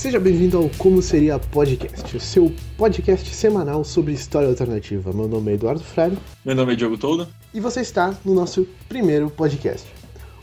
[0.00, 5.12] Seja bem-vindo ao Como Seria Podcast, o seu podcast semanal sobre história alternativa.
[5.12, 6.16] Meu nome é Eduardo Freire.
[6.42, 7.28] Meu nome é Diogo Toldo.
[7.52, 9.86] E você está no nosso primeiro podcast.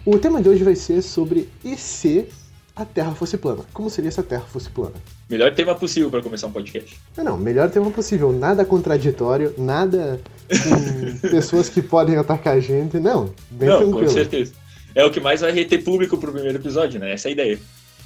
[0.06, 2.28] O tema de hoje vai ser sobre e se
[2.76, 3.66] a Terra fosse plana?
[3.74, 4.94] Como seria se a Terra fosse plana?
[5.28, 6.96] Melhor tema possível para começar um podcast.
[7.18, 8.32] Não, não, melhor tema possível.
[8.32, 13.00] Nada contraditório, nada com pessoas que podem atacar a gente.
[13.00, 14.06] Não, bem não, tranquilo.
[14.06, 14.54] Com certeza.
[14.94, 17.14] É o que mais vai reter público pro primeiro episódio, né?
[17.14, 17.60] Essa é a ideia.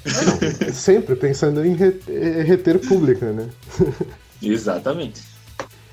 [0.06, 3.50] Não, sempre pensando em reter público, né?
[4.42, 5.22] Exatamente.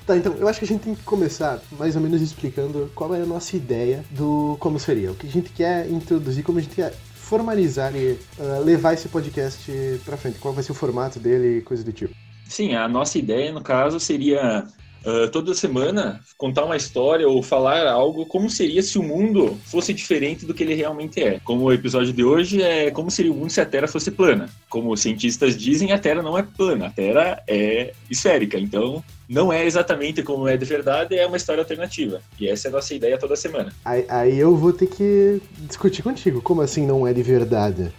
[0.05, 3.13] Tá, então eu acho que a gente tem que começar mais ou menos explicando qual
[3.13, 6.61] é a nossa ideia do como seria, o que a gente quer introduzir, como a
[6.61, 9.71] gente quer formalizar e uh, levar esse podcast
[10.03, 12.11] para frente, qual vai ser o formato dele e coisa do tipo.
[12.47, 14.65] Sim, a nossa ideia, no caso, seria
[15.05, 19.93] uh, toda semana contar uma história ou falar algo como seria se o mundo fosse
[19.93, 21.39] diferente do que ele realmente é.
[21.43, 24.49] Como o episódio de hoje é como seria o mundo se a Terra fosse plana.
[24.69, 28.59] Como os cientistas dizem, a Terra não é plana, a Terra é esférica.
[28.59, 32.21] Então, não é exatamente como é de verdade, é uma história alternativa.
[32.39, 33.71] E essa é a nossa ideia toda semana.
[33.85, 36.41] Aí, aí eu vou ter que discutir contigo.
[36.41, 37.91] Como assim não é de verdade?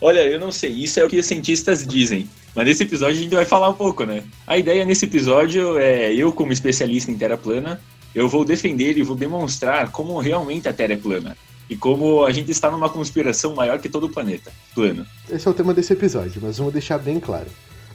[0.00, 2.28] Olha, eu não sei, isso é o que os cientistas dizem.
[2.54, 4.22] Mas nesse episódio a gente vai falar um pouco, né?
[4.46, 7.80] A ideia nesse episódio é eu, como especialista em Terra plana,
[8.14, 11.36] eu vou defender e vou demonstrar como realmente a Terra é plana.
[11.68, 15.06] E como a gente está numa conspiração maior que todo o planeta plano.
[15.30, 17.46] Esse é o tema desse episódio, mas vamos deixar bem claro.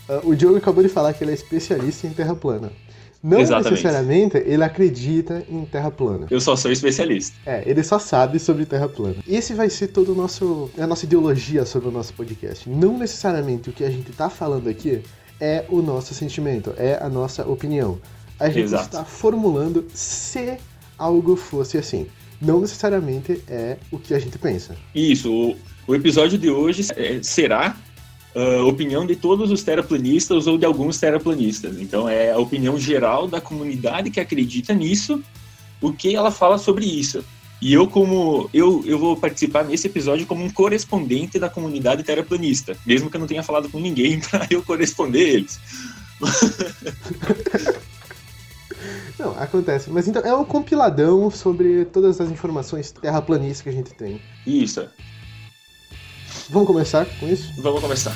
[0.08, 2.72] Uh, o Diogo acabou de falar que ele é especialista em Terra plana.
[3.24, 3.72] Não Exatamente.
[3.72, 6.28] necessariamente ele acredita em Terra plana.
[6.30, 7.38] Eu só sou especialista.
[7.46, 9.16] É, ele só sabe sobre Terra plana.
[9.26, 12.70] Esse vai ser todo o nosso a nossa ideologia sobre o nosso podcast.
[12.70, 15.02] Não necessariamente o que a gente está falando aqui
[15.40, 17.98] é o nosso sentimento, é a nossa opinião.
[18.38, 18.84] A gente Exato.
[18.84, 20.58] está formulando se
[20.98, 22.08] algo fosse assim.
[22.42, 24.76] Não necessariamente é o que a gente pensa.
[24.94, 25.32] Isso.
[25.32, 25.56] O,
[25.88, 27.78] o episódio de hoje é, será
[28.36, 31.80] uh, opinião de todos os terraplanistas ou de alguns terraplanistas.
[31.80, 35.24] Então, é a opinião geral da comunidade que acredita nisso,
[35.82, 37.24] o que ela fala sobre isso.
[37.62, 42.76] E eu, como eu, eu vou participar nesse episódio como um correspondente da comunidade terraplanista,
[42.86, 45.60] mesmo que eu não tenha falado com ninguém para eu corresponder eles.
[49.18, 49.90] Não, acontece.
[49.90, 54.20] Mas então é um compiladão sobre todas as informações terraplanistas que a gente tem.
[54.46, 54.86] Isso.
[56.50, 57.62] Vamos começar com isso?
[57.62, 58.14] Vamos começar.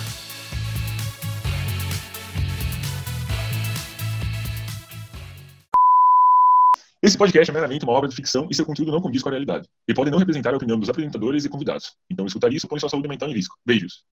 [7.01, 9.31] Esse podcast é meramente uma obra de ficção e seu conteúdo não condiz com a
[9.31, 9.67] realidade.
[9.87, 11.95] E pode não representar a opinião dos apresentadores e convidados.
[12.11, 13.55] Então, escutar isso põe sua saúde mental em risco.
[13.65, 14.03] Beijos.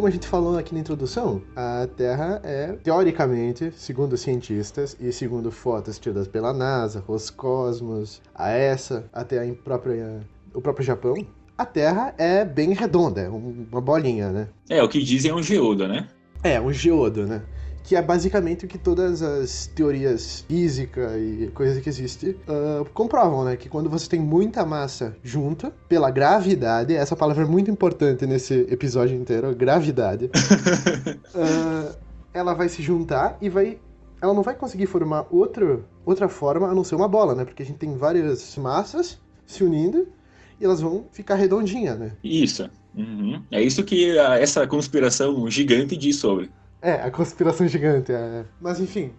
[0.00, 5.50] Como a gente falou aqui na introdução, a Terra é, teoricamente, segundo cientistas e segundo
[5.50, 11.14] fotos tiradas pela NASA, Roscosmos, a ESA, até a própria, o próprio Japão,
[11.58, 14.48] a Terra é bem redonda, é uma bolinha, né?
[14.70, 16.08] É, o que dizem é um geodo, né?
[16.42, 17.42] É, um geodo, né?
[17.82, 23.44] Que é basicamente o que todas as teorias física e coisas que existem uh, comprovam,
[23.44, 23.56] né?
[23.56, 28.54] Que quando você tem muita massa junta, pela gravidade, essa palavra é muito importante nesse
[28.70, 31.96] episódio inteiro, gravidade, uh,
[32.32, 33.78] ela vai se juntar e vai
[34.22, 37.44] ela não vai conseguir formar outra, outra forma a não ser uma bola, né?
[37.44, 40.06] Porque a gente tem várias massas se unindo
[40.60, 42.12] e elas vão ficar redondinhas, né?
[42.22, 42.68] Isso.
[42.94, 43.42] Uhum.
[43.50, 46.50] É isso que a, essa conspiração gigante diz sobre.
[46.82, 48.12] É, a conspiração gigante.
[48.12, 48.44] É.
[48.60, 49.12] Mas enfim.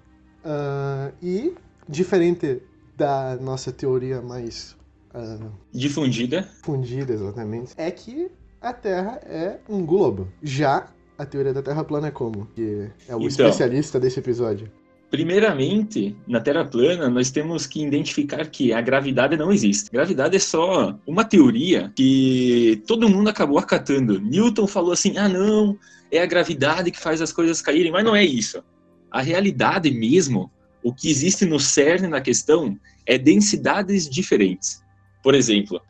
[0.43, 1.53] Uh, e,
[1.87, 2.61] diferente
[2.97, 4.75] da nossa teoria mais.
[5.13, 6.41] Uh, difundida.
[6.41, 7.73] Difundida, exatamente.
[7.77, 10.27] É que a Terra é um globo.
[10.41, 12.47] Já a teoria da Terra plana é como?
[12.47, 14.71] Que é o então, especialista desse episódio.
[15.11, 19.91] Primeiramente, na Terra plana, nós temos que identificar que a gravidade não existe.
[19.91, 24.21] Gravidade é só uma teoria que todo mundo acabou acatando.
[24.21, 25.77] Newton falou assim: ah, não,
[26.09, 28.63] é a gravidade que faz as coisas caírem, mas não é isso.
[29.11, 30.49] A realidade mesmo,
[30.81, 34.81] o que existe no cerne na questão, é densidades diferentes.
[35.21, 35.81] Por exemplo,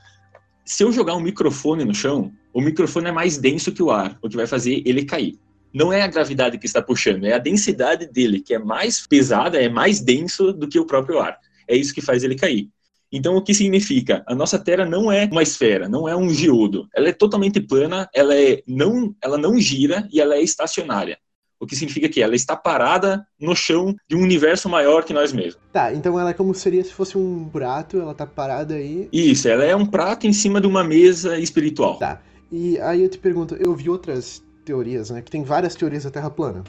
[0.65, 4.17] se eu jogar um microfone no chão, o microfone é mais denso que o ar,
[4.19, 5.37] o que vai fazer ele cair.
[5.73, 9.61] Não é a gravidade que está puxando, é a densidade dele, que é mais pesada,
[9.61, 11.37] é mais denso do que o próprio ar.
[11.67, 12.69] É isso que faz ele cair.
[13.11, 14.23] Então, o que significa?
[14.25, 16.87] A nossa Terra não é uma esfera, não é um geodo.
[16.95, 21.17] Ela é totalmente plana, ela, é não, ela não gira e ela é estacionária.
[21.59, 25.31] O que significa que ela está parada no chão de um universo maior que nós
[25.31, 25.61] mesmos.
[25.71, 29.07] Tá, então ela é como seria se fosse um prato, ela está parada aí.
[29.11, 31.97] Isso, ela é um prato em cima de uma mesa espiritual.
[31.97, 32.21] Tá.
[32.51, 35.21] E aí eu te pergunto, eu vi outras teorias, né?
[35.21, 36.63] Que tem várias teorias da Terra plana.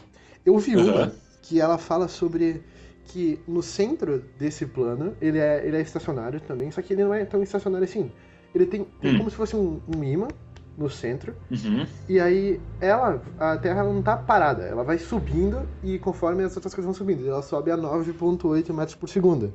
[0.44, 2.60] Eu vi uma que ela fala sobre
[3.04, 7.14] que no centro desse plano, ele é, ele é estacionário também, só que ele não
[7.14, 8.10] é tão estacionário assim.
[8.54, 9.16] Ele tem, Hum.
[9.16, 10.28] como se fosse um, um imã
[10.76, 11.84] no centro, Uhum.
[12.08, 16.56] e aí ela, a Terra ela não tá parada, ela vai subindo e conforme as
[16.56, 19.52] outras coisas vão subindo, ela sobe a 9.8 metros por segundo.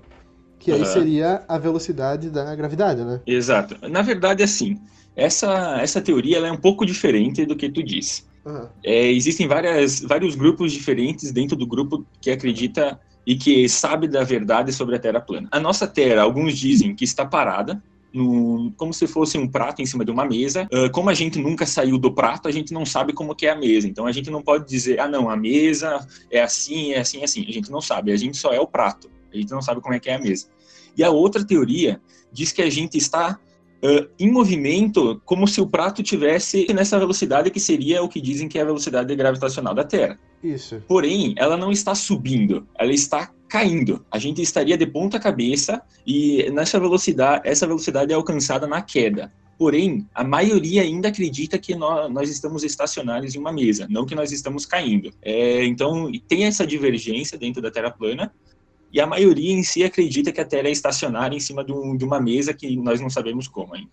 [0.60, 0.94] Que aí Aham.
[0.94, 3.20] seria a velocidade da gravidade, né?
[3.26, 3.76] Exato.
[3.90, 4.80] Na verdade, assim,
[5.16, 8.27] essa, essa teoria ela é um pouco diferente do que tu disse.
[8.48, 8.70] Aham.
[8.84, 14.24] É, existem várias, vários grupos diferentes dentro do grupo que acredita e que sabe da
[14.24, 15.50] verdade sobre a Terra plana.
[15.52, 17.84] A nossa Terra, alguns dizem que está parada,
[18.14, 20.66] no- como se fosse um prato em cima de uma mesa.
[20.72, 23.52] Ah, como a gente nunca saiu do prato, a gente não sabe como que é
[23.52, 23.86] a mesa.
[23.86, 26.00] Então a gente não pode dizer, ah não, a mesa
[26.32, 27.46] é assim, é assim, é assim.
[27.48, 29.10] A gente não sabe, a gente só é o prato.
[29.32, 30.48] A gente não sabe como é que é a mesa.
[30.96, 32.02] E a outra teoria
[32.32, 33.38] diz que a gente está
[33.84, 38.48] ah, em movimento como se o prato tivesse nessa velocidade que seria o que dizem
[38.48, 40.20] que é a velocidade gravitacional da Terra.
[40.44, 40.82] Isso.
[40.88, 44.06] Porém, ela não está subindo, ela está caindo.
[44.12, 49.32] A gente estaria de ponta cabeça e nessa velocidade, essa velocidade é alcançada na queda.
[49.58, 54.14] Porém, a maioria ainda acredita que nó- nós, estamos estacionários em uma mesa, não que
[54.14, 55.12] nós estamos caindo.
[55.22, 58.32] É, então, tem essa divergência dentro da Terra plana,
[58.92, 61.96] e a maioria em si acredita que a Terra é estacionária em cima de, um-
[61.96, 63.92] de uma mesa que nós não sabemos como ainda.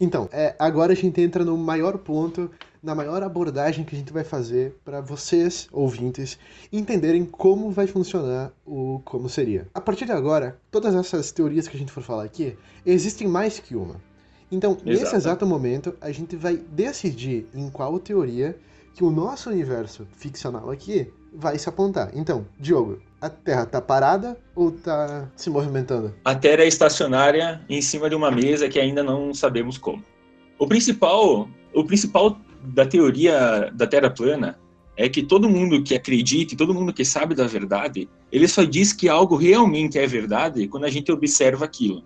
[0.00, 2.50] Então, é, agora a gente entra no maior ponto,
[2.82, 6.36] na maior abordagem que a gente vai fazer para vocês, ouvintes,
[6.72, 9.68] entenderem como vai funcionar o como seria.
[9.72, 13.60] A partir de agora, todas essas teorias que a gente for falar aqui, existem mais
[13.60, 14.00] que uma.
[14.50, 15.16] Então, nesse Exato.
[15.16, 18.58] exato momento, a gente vai decidir em qual teoria
[18.94, 22.10] que o nosso universo ficcional aqui vai se apontar.
[22.14, 26.14] Então, Diogo, a Terra tá parada ou tá se movimentando?
[26.24, 30.02] A Terra é estacionária em cima de uma mesa que ainda não sabemos como.
[30.58, 34.58] O principal, o principal da teoria da Terra plana
[34.96, 38.62] é que todo mundo que acredita, e todo mundo que sabe da verdade, ele só
[38.62, 42.04] diz que algo realmente é verdade quando a gente observa aquilo.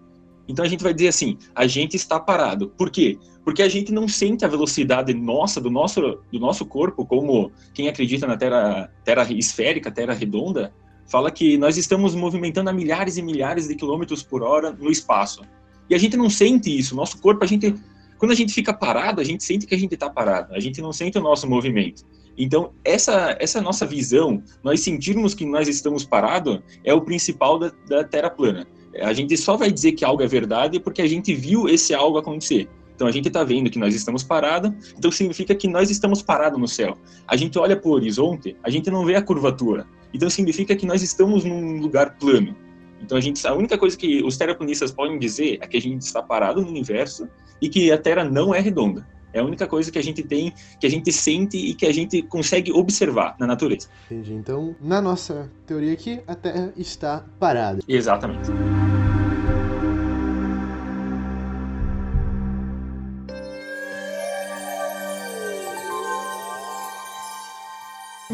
[0.48, 2.68] Então a gente vai dizer assim, a gente está parado.
[2.68, 3.18] Por quê?
[3.44, 6.00] Porque a gente não sente a velocidade nossa do nosso
[6.32, 10.72] do nosso corpo, como quem acredita na Terra Terra esférica, Terra redonda,
[11.06, 15.42] fala que nós estamos movimentando a milhares e milhares de quilômetros por hora no espaço.
[15.88, 16.96] E a gente não sente isso.
[16.96, 17.74] Nosso corpo, a gente,
[18.18, 20.54] quando a gente fica parado, a gente sente que a gente está parado.
[20.54, 22.04] A gente não sente o nosso movimento.
[22.36, 27.72] Então, essa, essa nossa visão, nós sentirmos que nós estamos parados, é o principal da,
[27.88, 28.66] da Terra plana.
[29.02, 32.18] A gente só vai dizer que algo é verdade porque a gente viu esse algo
[32.18, 32.68] acontecer.
[32.94, 36.58] Então, a gente está vendo que nós estamos parados, então significa que nós estamos parados
[36.58, 36.96] no céu.
[37.28, 39.86] A gente olha para o horizonte, a gente não vê a curvatura.
[40.14, 42.56] Então significa que nós estamos num lugar plano.
[43.02, 46.00] Então a gente, a única coisa que os terraplanistas podem dizer é que a gente
[46.00, 47.28] está parado no universo
[47.60, 49.06] e que a Terra não é redonda.
[49.32, 51.92] É a única coisa que a gente tem, que a gente sente e que a
[51.92, 53.88] gente consegue observar na natureza.
[54.06, 54.32] Entendi.
[54.32, 57.80] Então, na nossa teoria aqui, a Terra está parada.
[57.86, 58.50] Exatamente.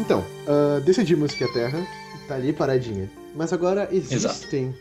[0.03, 1.79] Então, ah, decidimos que a Terra
[2.21, 3.09] está ali paradinha.
[3.33, 4.75] Mas agora existem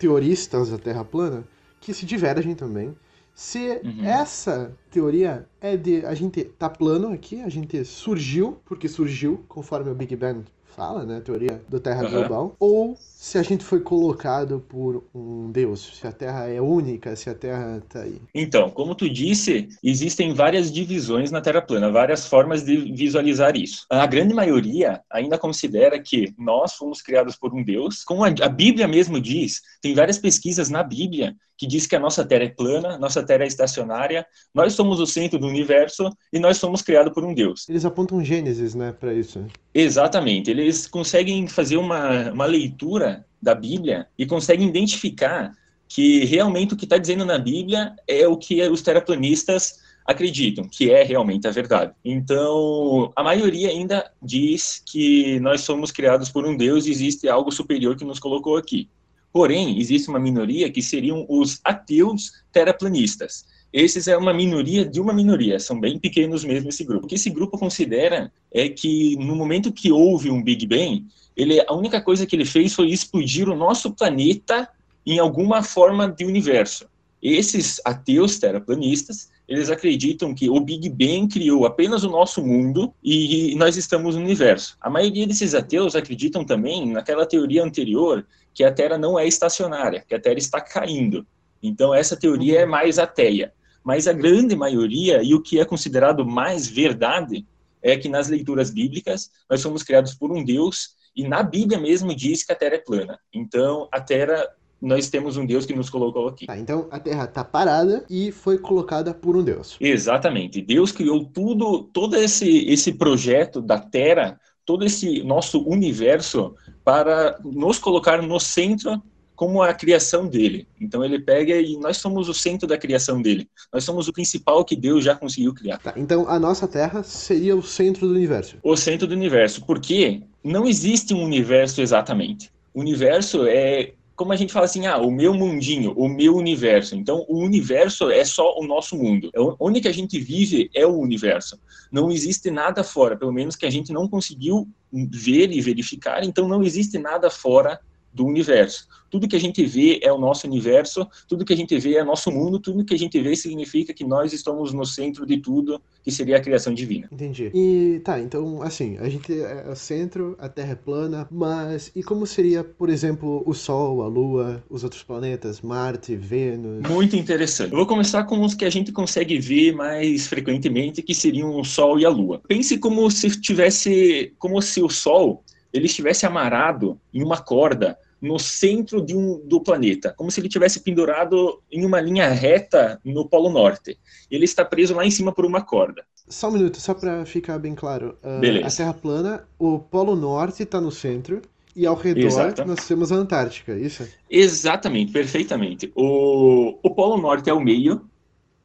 [0.00, 1.44] teoristas da Terra plana
[1.82, 2.96] que se divergem também.
[3.34, 4.04] Se Uhum.
[4.06, 9.90] essa teoria é de a gente tá plano aqui, a gente surgiu, porque surgiu, conforme
[9.90, 10.44] o Big Bang
[10.74, 12.10] fala, né, a teoria do Terra Aham.
[12.10, 17.16] global, ou se a gente foi colocado por um deus, se a Terra é única,
[17.16, 18.20] se a Terra tá aí.
[18.34, 23.86] Então, como tu disse, existem várias divisões na Terra plana, várias formas de visualizar isso.
[23.88, 28.04] A grande maioria ainda considera que nós fomos criados por um Deus.
[28.04, 32.24] Como a, Bíblia mesmo diz, tem várias pesquisas na Bíblia que diz que a nossa
[32.24, 36.58] Terra é plana, nossa Terra é estacionária, nós somos o centro do universo e nós
[36.58, 37.68] somos criados por um Deus.
[37.68, 39.44] Eles apontam Gênesis, né, para isso.
[39.72, 40.50] Exatamente.
[40.64, 45.52] Eles conseguem fazer uma, uma leitura da Bíblia e conseguem identificar
[45.86, 50.90] que realmente o que está dizendo na Bíblia é o que os terraplanistas acreditam, que
[50.90, 51.92] é realmente a verdade.
[52.02, 57.52] Então, a maioria ainda diz que nós somos criados por um Deus e existe algo
[57.52, 58.88] superior que nos colocou aqui.
[59.32, 63.44] Porém, existe uma minoria que seriam os ateus terraplanistas.
[63.76, 67.06] Esses é uma minoria de uma minoria, são bem pequenos mesmo esse grupo.
[67.06, 71.04] O que esse grupo considera é que no momento que houve um Big Bang,
[71.36, 74.68] ele, a única coisa que ele fez foi explodir o nosso planeta
[75.04, 76.86] em alguma forma de universo.
[77.20, 83.56] Esses ateus terraplanistas, eles acreditam que o Big Bang criou apenas o nosso mundo e
[83.56, 84.76] nós estamos no universo.
[84.80, 90.04] A maioria desses ateus acreditam também naquela teoria anterior que a Terra não é estacionária,
[90.08, 91.26] que a Terra está caindo.
[91.60, 93.52] Então essa teoria é mais ateia.
[93.84, 97.46] Mas a grande maioria e o que é considerado mais verdade
[97.82, 102.14] é que nas leituras bíblicas nós somos criados por um Deus E na Bíblia mesmo
[102.14, 103.20] diz que a Terra é plana.
[103.32, 104.48] Então, a Terra
[104.80, 106.46] nós temos um Deus que nos colocou aqui.
[106.46, 109.76] Tá, então a Terra está parada e foi colocada por um Deus.
[109.80, 110.60] Exatamente.
[110.60, 117.78] Deus criou tudo, todo esse, esse projeto da Terra, todo esse nosso universo para nos
[117.78, 119.02] colocar no centro
[119.34, 120.66] como a criação dele.
[120.80, 123.48] Então ele pega e nós somos o centro da criação dele.
[123.72, 125.78] Nós somos o principal que Deus já conseguiu criar.
[125.78, 128.56] Tá, então a nossa Terra seria o centro do universo.
[128.62, 132.50] O centro do universo, porque não existe um universo exatamente.
[132.72, 136.94] O universo é como a gente fala assim, ah, o meu mundinho, o meu universo.
[136.94, 139.30] Então, o universo é só o nosso mundo.
[139.34, 141.58] É onde que a gente vive é o universo.
[141.90, 146.22] Não existe nada fora, pelo menos que a gente não conseguiu ver e verificar.
[146.22, 147.80] Então, não existe nada fora
[148.12, 148.86] do universo.
[149.14, 152.02] Tudo que a gente vê é o nosso universo, tudo que a gente vê é
[152.02, 155.80] nosso mundo, tudo que a gente vê significa que nós estamos no centro de tudo,
[156.02, 157.08] que seria a criação divina.
[157.12, 157.48] Entendi.
[157.54, 162.02] E tá, então assim, a gente é o centro, a Terra é plana, mas e
[162.02, 166.82] como seria, por exemplo, o Sol, a Lua, os outros planetas, Marte, Vênus?
[166.90, 167.70] Muito interessante.
[167.70, 171.64] Eu vou começar com os que a gente consegue ver mais frequentemente, que seriam o
[171.64, 172.42] Sol e a Lua.
[172.48, 178.38] Pense como se tivesse, como se o Sol ele estivesse amarrado em uma corda no
[178.38, 183.28] centro de um, do planeta, como se ele tivesse pendurado em uma linha reta no
[183.28, 183.98] Polo Norte.
[184.30, 186.04] Ele está preso lá em cima por uma corda.
[186.28, 188.16] Só um minuto, só para ficar bem claro.
[188.22, 191.42] Uh, a Terra plana, o Polo Norte está no centro
[191.76, 192.64] e ao redor Exato.
[192.64, 194.08] nós temos a Antártica, é isso?
[194.30, 195.92] Exatamente, perfeitamente.
[195.94, 198.08] O, o Polo Norte é o meio,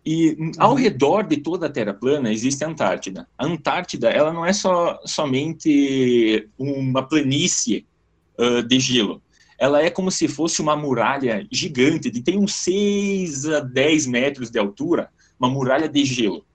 [0.05, 0.75] e ao uhum.
[0.75, 3.27] redor de toda a Terra plana existe a Antártida.
[3.37, 7.85] A Antártida, ela não é só somente uma planície
[8.37, 9.21] uh, de gelo.
[9.59, 14.49] Ela é como se fosse uma muralha gigante, de tem uns 6 a 10 metros
[14.49, 16.45] de altura, uma muralha de gelo.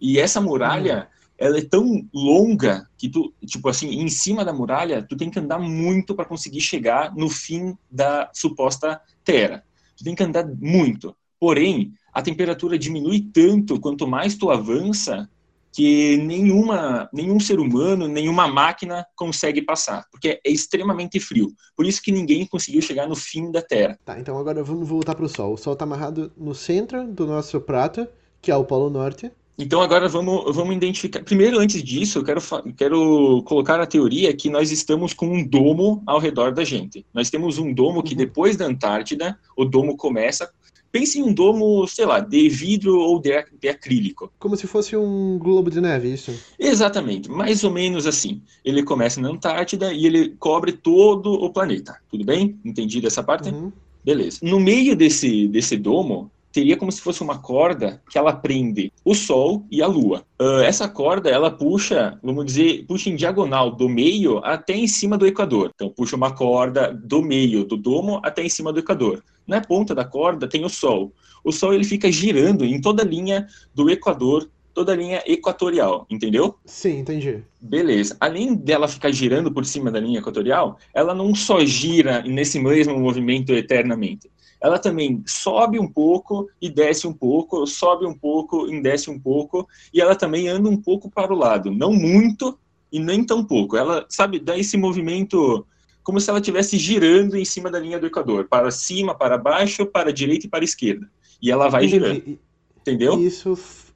[0.00, 1.46] E essa muralha, uhum.
[1.46, 5.38] ela é tão longa que tu, tipo assim, em cima da muralha, tu tem que
[5.38, 9.62] andar muito para conseguir chegar no fim da suposta Terra.
[9.96, 11.14] Tu tem que andar muito.
[11.38, 15.28] Porém, a temperatura diminui tanto quanto mais tu avança
[15.74, 21.52] que nenhuma, nenhum ser humano, nenhuma máquina consegue passar, porque é extremamente frio.
[21.76, 23.98] Por isso que ninguém conseguiu chegar no fim da Terra.
[24.04, 25.54] Tá, então agora vamos voltar para o Sol.
[25.54, 28.06] O Sol está amarrado no centro do nosso prato,
[28.40, 29.32] que é o Polo Norte.
[29.58, 31.24] Então agora vamos, vamos identificar.
[31.24, 32.40] Primeiro, antes disso, eu quero,
[32.76, 37.04] quero colocar a teoria que nós estamos com um domo ao redor da gente.
[37.12, 38.18] Nós temos um domo que uhum.
[38.18, 40.48] depois da Antártida, o domo começa
[40.94, 44.32] Pense em um domo, sei lá, de vidro ou de, de, acrílico.
[44.38, 46.32] Como se fosse um globo de neve, isso?
[46.56, 48.40] Exatamente, mais ou menos assim.
[48.64, 51.98] Ele começa na Antártida e ele cobre todo o planeta.
[52.08, 52.60] Tudo bem?
[52.64, 53.48] Entendi essa parte?
[53.48, 53.72] Uhum.
[54.04, 54.38] Beleza.
[54.40, 59.12] No meio desse, desse domo, teria como se fosse uma corda que ela prende o
[59.12, 60.24] Sol e a Lua.
[60.40, 65.18] Uh, essa corda, ela puxa, vamos dizer, puxa em diagonal do meio até em cima
[65.18, 65.72] do Equador.
[65.74, 69.22] Então, puxa uma corda do meio do domo até em cima do Equador.
[69.44, 71.12] Na ponta da corda tem o Sol.
[71.42, 76.04] O Sol ele fica girando em toda a linha do Equador toda a linha equatorial,
[76.10, 76.56] entendeu?
[76.66, 77.44] Sim, entendi.
[77.60, 78.16] Beleza.
[78.18, 82.98] Além dela ficar girando por cima da linha equatorial, ela não só gira nesse mesmo
[82.98, 84.28] movimento eternamente
[84.64, 89.20] ela também sobe um pouco e desce um pouco, sobe um pouco e desce um
[89.20, 92.58] pouco, e ela também anda um pouco para o lado, não muito
[92.90, 93.76] e nem tão pouco.
[93.76, 95.66] Ela, sabe, dá esse movimento
[96.02, 99.84] como se ela estivesse girando em cima da linha do Equador, para cima, para baixo,
[99.84, 101.10] para a direita e para a esquerda.
[101.42, 102.38] E ela vai girando.
[102.80, 103.20] Entendeu?
[103.20, 103.54] Isso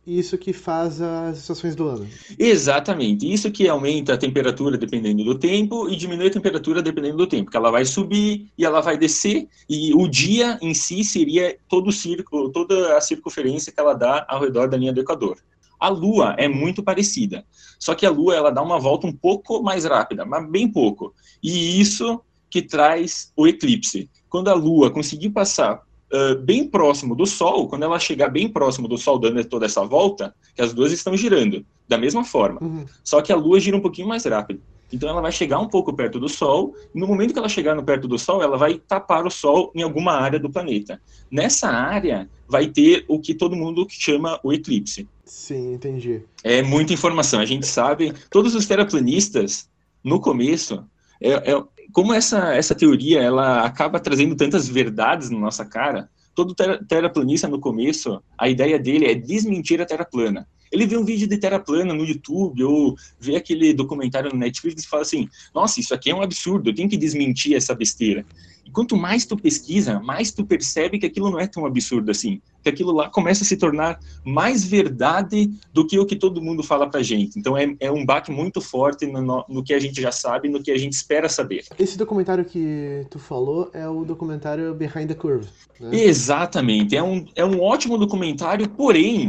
[0.08, 2.08] isso que faz as estações do ano.
[2.38, 3.30] Exatamente.
[3.30, 7.44] Isso que aumenta a temperatura dependendo do tempo e diminui a temperatura dependendo do tempo.
[7.44, 11.88] Porque ela vai subir e ela vai descer e o dia em si seria todo
[11.88, 15.36] o círculo, toda a circunferência que ela dá ao redor da linha do Equador.
[15.78, 17.44] A Lua é muito parecida,
[17.78, 21.14] só que a Lua ela dá uma volta um pouco mais rápida, mas bem pouco.
[21.40, 24.10] E isso que traz o eclipse.
[24.28, 28.88] Quando a Lua conseguir passar uh, bem próximo do Sol, quando ela chegar bem próximo
[28.88, 32.62] do Sol, dando toda essa volta, que as duas estão girando da mesma forma.
[32.62, 32.84] Uhum.
[33.04, 34.60] Só que a Lua gira um pouquinho mais rápido.
[34.92, 37.74] Então ela vai chegar um pouco perto do Sol, e no momento que ela chegar
[37.74, 41.00] no perto do Sol, ela vai tapar o Sol em alguma área do planeta.
[41.30, 45.06] Nessa área vai ter o que todo mundo chama o eclipse.
[45.24, 46.22] Sim, entendi.
[46.42, 47.38] É muita informação.
[47.38, 49.68] A gente sabe, todos os terraplanistas,
[50.02, 50.82] no começo,
[51.20, 56.54] é, é, como essa, essa teoria ela acaba trazendo tantas verdades na nossa cara, todo
[56.54, 60.46] ter terraplanista no começo, a ideia dele é desmentir a Terra plana.
[60.70, 64.84] Ele vê um vídeo de Terra plana no YouTube ou vê aquele documentário no Netflix
[64.84, 68.24] e fala assim: nossa, isso aqui é um absurdo, eu tenho que desmentir essa besteira.
[68.68, 72.38] E quanto mais tu pesquisa, mais tu percebe que aquilo não é tão absurdo assim.
[72.62, 76.62] Que aquilo lá começa a se tornar mais verdade do que o que todo mundo
[76.62, 77.38] fala pra gente.
[77.38, 80.62] Então é, é um baque muito forte no, no que a gente já sabe, no
[80.62, 81.64] que a gente espera saber.
[81.78, 85.48] Esse documentário que tu falou é o documentário Behind the Curve.
[85.80, 86.04] Né?
[86.04, 86.94] Exatamente.
[86.94, 89.28] É um, é um ótimo documentário, porém,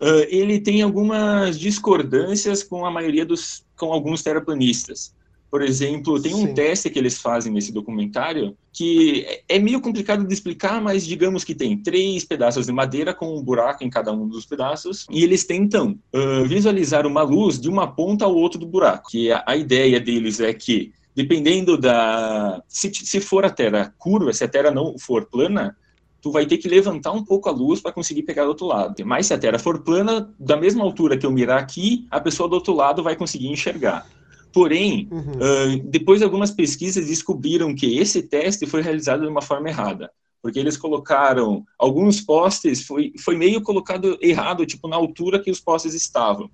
[0.00, 3.62] uh, ele tem algumas discordâncias com a maioria dos.
[3.76, 5.12] com alguns terraplanistas.
[5.50, 6.54] Por exemplo, tem um Sim.
[6.54, 11.56] teste que eles fazem nesse documentário que é meio complicado de explicar, mas digamos que
[11.56, 15.44] tem três pedaços de madeira com um buraco em cada um dos pedaços e eles
[15.44, 19.10] tentam uh, visualizar uma luz de uma ponta ao outro do buraco.
[19.10, 24.32] Que a, a ideia deles é que dependendo da se, se for a Terra curva,
[24.32, 25.76] se a Terra não for plana,
[26.22, 28.94] tu vai ter que levantar um pouco a luz para conseguir pegar do outro lado.
[29.04, 32.48] Mas se a Terra for plana, da mesma altura que eu mirar aqui, a pessoa
[32.48, 34.06] do outro lado vai conseguir enxergar.
[34.52, 35.20] Porém, uhum.
[35.20, 40.10] uh, depois de algumas pesquisas descobriram que esse teste foi realizado de uma forma errada,
[40.42, 45.60] porque eles colocaram alguns postes, foi, foi meio colocado errado, tipo na altura que os
[45.60, 46.50] postes estavam.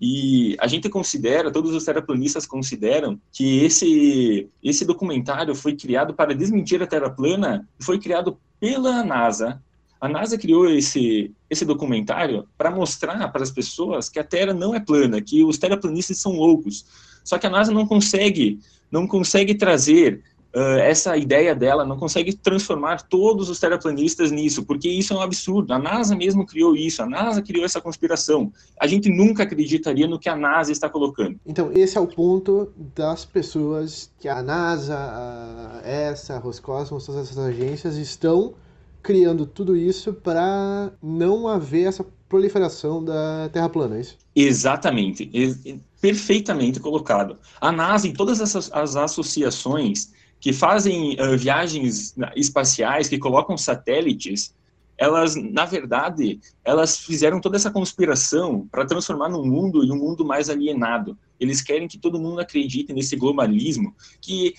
[0.00, 6.34] E a gente considera, todos os terraplanistas consideram que esse, esse documentário foi criado para
[6.34, 9.62] desmentir a Terra plana, foi criado pela NASA.
[9.98, 14.74] A NASA criou esse, esse documentário para mostrar para as pessoas que a Terra não
[14.74, 16.84] é plana, que os terraplanistas são loucos.
[17.26, 20.22] Só que a NASA não consegue, não consegue trazer
[20.54, 25.20] uh, essa ideia dela, não consegue transformar todos os terraplanistas nisso, porque isso é um
[25.20, 25.72] absurdo.
[25.72, 28.52] A NASA mesmo criou isso, a NASA criou essa conspiração.
[28.80, 31.38] A gente nunca acreditaria no que a NASA está colocando.
[31.44, 37.22] Então, esse é o ponto das pessoas que a NASA, a ESA, a Roscosmos, todas
[37.22, 38.54] essas agências estão
[39.02, 44.16] criando tudo isso para não haver essa proliferação da Terra plana, é isso?
[44.34, 45.30] Exatamente
[46.00, 47.38] perfeitamente colocado.
[47.60, 54.54] A NASA e todas essas as associações que fazem uh, viagens espaciais, que colocam satélites,
[54.98, 60.24] elas, na verdade, elas fizeram toda essa conspiração para transformar num mundo e um mundo
[60.24, 61.18] mais alienado.
[61.38, 64.54] Eles querem que todo mundo acredite nesse globalismo, que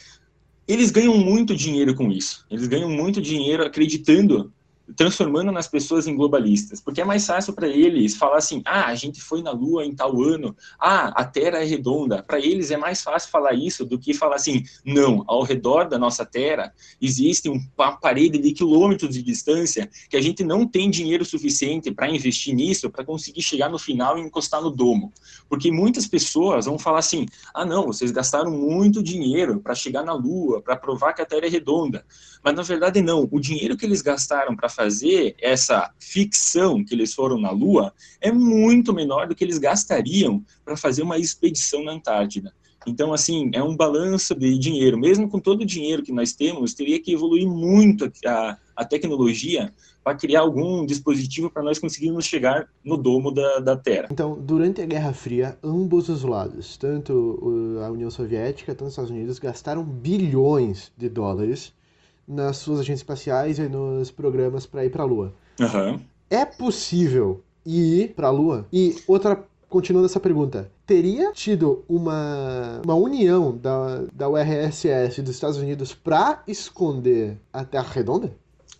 [0.67, 2.45] eles ganham muito dinheiro com isso.
[2.51, 4.53] Eles ganham muito dinheiro acreditando
[4.95, 8.95] transformando nas pessoas em globalistas, porque é mais fácil para eles falar assim: ah, a
[8.95, 12.23] gente foi na Lua em tal ano, ah, a Terra é redonda.
[12.23, 15.97] Para eles é mais fácil falar isso do que falar assim: não, ao redor da
[15.97, 21.25] nossa Terra existe uma parede de quilômetros de distância que a gente não tem dinheiro
[21.25, 25.11] suficiente para investir nisso para conseguir chegar no final e encostar no domo.
[25.49, 30.13] Porque muitas pessoas vão falar assim: ah, não, vocês gastaram muito dinheiro para chegar na
[30.13, 32.05] Lua, para provar que a Terra é redonda.
[32.43, 33.27] Mas na verdade, não.
[33.31, 38.31] O dinheiro que eles gastaram para fazer essa ficção que eles foram na Lua é
[38.31, 42.53] muito menor do que eles gastariam para fazer uma expedição na Antártida.
[42.87, 44.97] Então, assim, é um balanço de dinheiro.
[44.97, 49.73] Mesmo com todo o dinheiro que nós temos, teria que evoluir muito a, a tecnologia
[50.01, 54.07] para criar algum dispositivo para nós conseguirmos chegar no domo da, da Terra.
[54.09, 59.11] Então, durante a Guerra Fria, ambos os lados, tanto a União Soviética quanto os Estados
[59.11, 61.73] Unidos, gastaram bilhões de dólares
[62.27, 65.33] nas suas agências espaciais e nos programas para ir para a Lua.
[65.59, 65.99] Uhum.
[66.29, 68.67] É possível ir para a Lua?
[68.71, 75.57] E outra, continuando essa pergunta, teria tido uma, uma união da, da URSS dos Estados
[75.57, 78.35] Unidos para esconder a Terra redonda?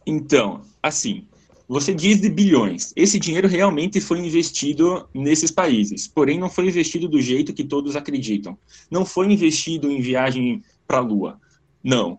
[0.05, 1.25] Então, assim,
[1.67, 2.93] você diz de bilhões.
[2.95, 7.95] Esse dinheiro realmente foi investido nesses países, porém não foi investido do jeito que todos
[7.97, 8.57] acreditam.
[8.89, 11.39] Não foi investido em viagem para a Lua.
[11.83, 12.17] Não.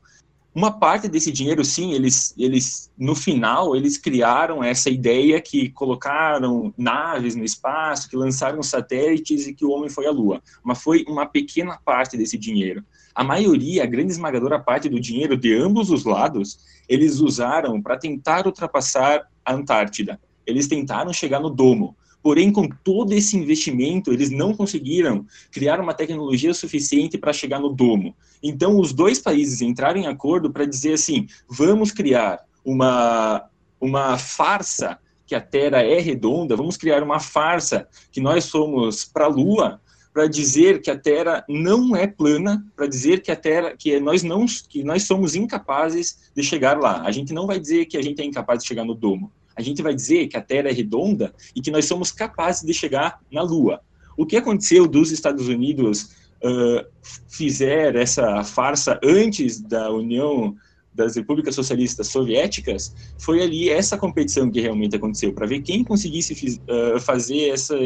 [0.58, 6.74] Uma parte desse dinheiro, sim, eles, eles no final eles criaram essa ideia que colocaram
[6.76, 10.42] naves no espaço, que lançaram satélites e que o homem foi à Lua.
[10.64, 12.82] Mas foi uma pequena parte desse dinheiro.
[13.14, 17.96] A maioria, a grande esmagadora parte do dinheiro de ambos os lados, eles usaram para
[17.96, 20.20] tentar ultrapassar a Antártida.
[20.44, 21.96] Eles tentaram chegar no domo.
[22.28, 27.70] Porém, com todo esse investimento, eles não conseguiram criar uma tecnologia suficiente para chegar no
[27.70, 28.14] domo.
[28.42, 33.48] Então, os dois países entraram em acordo para dizer assim: vamos criar uma,
[33.80, 39.24] uma farsa que a Terra é redonda, vamos criar uma farsa que nós somos para
[39.24, 39.80] a Lua,
[40.12, 44.22] para dizer que a Terra não é plana, para dizer que a Terra, que nós
[44.22, 47.00] não, que nós somos incapazes de chegar lá.
[47.06, 49.62] A gente não vai dizer que a gente é incapaz de chegar no domo a
[49.62, 53.20] gente vai dizer que a Terra é redonda e que nós somos capazes de chegar
[53.30, 53.80] na Lua.
[54.16, 56.10] O que aconteceu dos Estados Unidos
[56.44, 56.86] uh,
[57.28, 60.54] fizer essa farsa antes da União
[60.94, 66.60] das repúblicas socialistas soviéticas, foi ali essa competição que realmente aconteceu, para ver quem conseguisse
[66.62, 67.76] uh, fazer essa,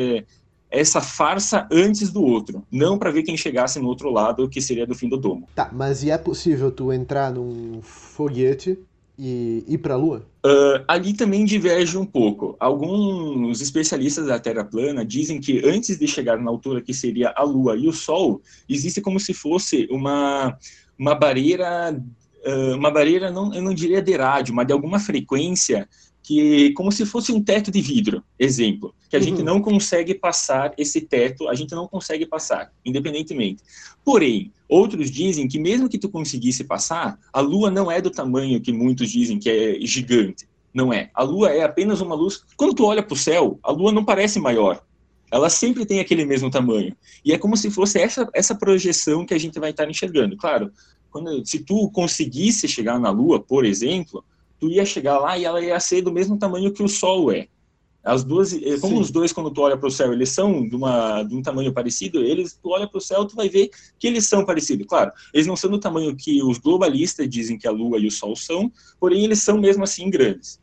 [0.70, 4.86] essa farsa antes do outro, não para ver quem chegasse no outro lado, que seria
[4.86, 5.46] do fim do domo.
[5.54, 8.78] Tá, mas e é possível tu entrar num foguete
[9.18, 10.26] e ir para a Lua?
[10.44, 12.56] Uh, ali também diverge um pouco.
[12.58, 17.42] Alguns especialistas da Terra plana dizem que antes de chegar na altura que seria a
[17.42, 20.56] Lua e o Sol, existe como se fosse uma,
[20.98, 21.96] uma barreira,
[22.46, 25.88] uh, uma barreira, não, eu não diria de rádio, mas de alguma frequência
[26.22, 29.24] que como se fosse um teto de vidro, exemplo, que a uhum.
[29.24, 33.62] gente não consegue passar esse teto, a gente não consegue passar, independentemente.
[34.04, 38.60] Porém, outros dizem que mesmo que tu conseguisse passar, a Lua não é do tamanho
[38.60, 40.48] que muitos dizem que é gigante.
[40.72, 41.10] Não é.
[41.14, 42.42] A Lua é apenas uma luz.
[42.56, 44.82] Quando tu olha para o céu, a Lua não parece maior.
[45.30, 46.96] Ela sempre tem aquele mesmo tamanho.
[47.24, 50.36] E é como se fosse essa, essa projeção que a gente vai estar enxergando.
[50.36, 50.72] Claro,
[51.10, 54.24] quando, se tu conseguisse chegar na Lua, por exemplo,
[54.58, 57.48] tu ia chegar lá e ela ia ser do mesmo tamanho que o Sol é.
[58.04, 59.00] As duas, eh, como Sim.
[59.00, 61.72] os dois, quando tu olha para o céu, eles são de, uma, de um tamanho
[61.72, 64.86] parecido, eles, tu olha para o céu, tu vai ver que eles são parecidos.
[64.88, 68.10] Claro, eles não são do tamanho que os globalistas dizem que a Lua e o
[68.10, 70.60] Sol são, porém eles são mesmo assim grandes.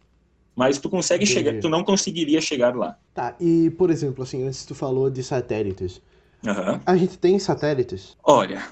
[0.54, 1.40] Mas tu consegue Entendi.
[1.40, 2.98] chegar, tu não conseguiria chegar lá.
[3.14, 6.02] Tá, e por exemplo, assim, antes tu falou de satélites.
[6.46, 6.80] Uhum.
[6.86, 8.18] A gente tem satélites?
[8.22, 8.64] Olha,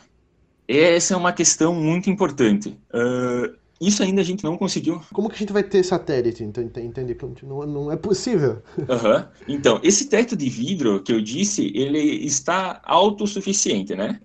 [0.67, 2.77] essa é uma questão muito importante.
[2.93, 5.02] Uh, isso ainda a gente não conseguiu.
[5.13, 6.44] Como que a gente vai ter satélite?
[6.44, 7.16] Então, entende?
[7.44, 8.62] Não, não é possível.
[8.78, 9.26] Uhum.
[9.48, 14.20] Então, esse teto de vidro que eu disse, ele está autossuficiente, né?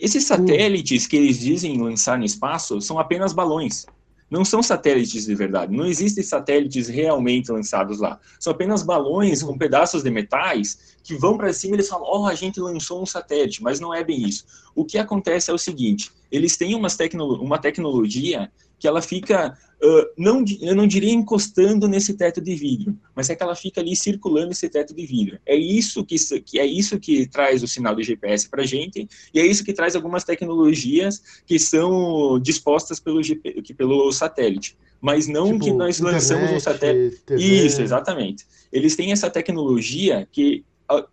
[0.00, 3.86] Esses satélites que eles dizem lançar no espaço são apenas balões.
[4.30, 5.74] Não são satélites de verdade.
[5.74, 8.20] Não existem satélites realmente lançados lá.
[8.38, 12.26] São apenas balões com pedaços de metais que vão para cima e eles falam: oh,
[12.26, 13.62] a gente lançou um satélite.
[13.62, 14.44] Mas não é bem isso.
[14.74, 20.06] O que acontece é o seguinte: eles têm tecno uma tecnologia que ela fica, uh,
[20.16, 23.94] não, eu não diria encostando nesse teto de vidro, mas é que ela fica ali
[23.94, 25.38] circulando esse teto de vidro.
[25.44, 29.06] É isso que, que é isso que traz o sinal de GPS para a gente
[29.34, 34.76] e é isso que traz algumas tecnologias que são dispostas pelo, GP, pelo satélite.
[34.98, 37.20] Mas não tipo, que nós internet, lançamos um satélite.
[37.26, 37.42] TV.
[37.42, 38.46] Isso, exatamente.
[38.72, 40.64] Eles têm essa tecnologia que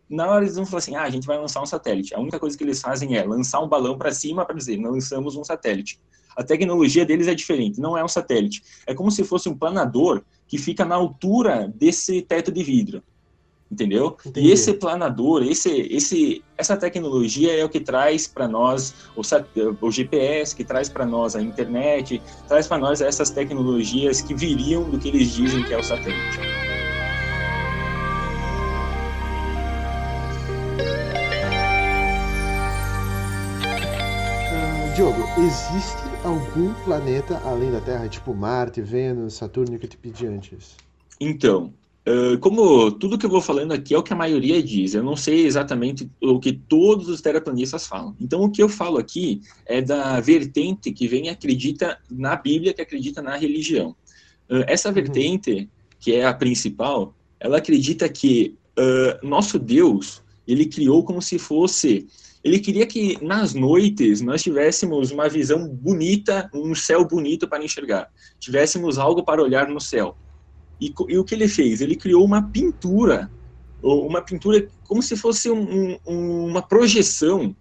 [0.10, 2.14] na hora eles vão falar assim, ah, a gente vai lançar um satélite.
[2.16, 5.36] A única coisa que eles fazem é lançar um balão para cima para dizer, lançamos
[5.36, 6.00] um satélite.
[6.36, 8.64] A tecnologia deles é diferente, não é um satélite.
[8.86, 13.04] É como se fosse um planador que fica na altura desse teto de vidro.
[13.70, 14.16] Entendeu?
[14.26, 14.48] Entendi.
[14.48, 19.22] E esse planador, esse, esse, essa tecnologia é o que traz para nós o,
[19.86, 24.90] o, GPS, que traz para nós a internet, traz para nós essas tecnologias que viriam
[24.90, 26.40] do que eles dizem que é o satélite.
[34.52, 39.98] Uh, Diogo, existe algum planeta além da Terra, tipo Marte, Vênus, Saturno, que eu te
[39.98, 40.76] pedi antes?
[41.20, 41.74] Então,
[42.40, 45.16] como tudo que eu vou falando aqui é o que a maioria diz, eu não
[45.16, 48.16] sei exatamente o que todos os terraplanistas falam.
[48.20, 52.82] Então, o que eu falo aqui é da vertente que vem acredita na Bíblia, que
[52.82, 53.96] acredita na religião.
[54.68, 54.96] essa uhum.
[54.96, 55.68] vertente, uhum.
[56.00, 62.08] que é a principal, ela acredita que uh, nosso Deus, ele criou como se fosse
[62.44, 68.08] ele queria que nas noites nós tivéssemos uma visão bonita, um céu bonito para enxergar,
[68.40, 70.16] tivéssemos algo para olhar no céu.
[70.80, 71.82] E, e o que ele fez?
[71.82, 73.30] Ele criou uma pintura,
[73.82, 77.56] uma pintura como se fosse um, um, uma projeção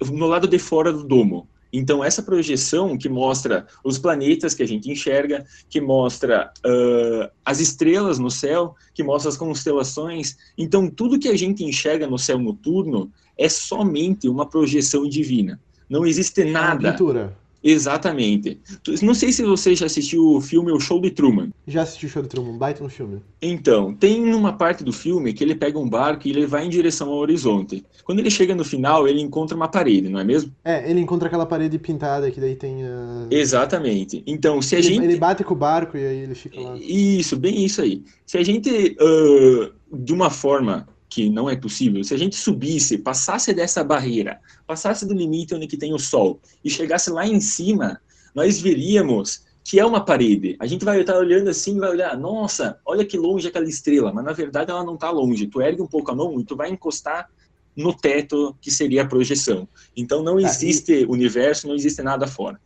[0.00, 1.48] no lado de fora do domo.
[1.76, 7.58] Então, essa projeção que mostra os planetas que a gente enxerga, que mostra uh, as
[7.58, 10.36] estrelas no céu, que mostra as constelações.
[10.56, 15.60] Então, tudo que a gente enxerga no céu noturno é somente uma projeção divina.
[15.90, 16.92] Não existe é nada.
[16.92, 17.36] pintura.
[17.64, 18.60] Exatamente.
[19.02, 21.48] Não sei se você já assistiu o filme O Show de Truman.
[21.66, 23.22] Já assisti o Show de Truman, baita no filme.
[23.40, 26.68] Então, tem uma parte do filme que ele pega um barco e ele vai em
[26.68, 27.82] direção ao horizonte.
[28.04, 30.52] Quando ele chega no final, ele encontra uma parede, não é mesmo?
[30.62, 33.26] É, ele encontra aquela parede pintada que daí tem a...
[33.30, 34.22] Exatamente.
[34.26, 35.04] Então, se a ele, gente...
[35.04, 36.76] Ele bate com o barco e aí ele fica lá.
[36.78, 38.02] Isso, bem isso aí.
[38.26, 42.02] Se a gente, uh, de uma forma que não é possível.
[42.02, 46.40] Se a gente subisse, passasse dessa barreira, passasse do limite onde que tem o Sol
[46.64, 48.00] e chegasse lá em cima,
[48.34, 50.56] nós veríamos que é uma parede.
[50.58, 54.24] A gente vai estar olhando assim, vai olhar, nossa, olha que longe aquela estrela, mas
[54.24, 55.46] na verdade ela não está longe.
[55.46, 57.30] Tu ergue um pouco a mão e tu vai encostar
[57.76, 59.68] no teto que seria a projeção.
[59.96, 61.06] Então não existe ah, e...
[61.06, 62.60] universo, não existe nada fora.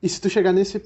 [0.00, 0.80] E se tu chegar nesse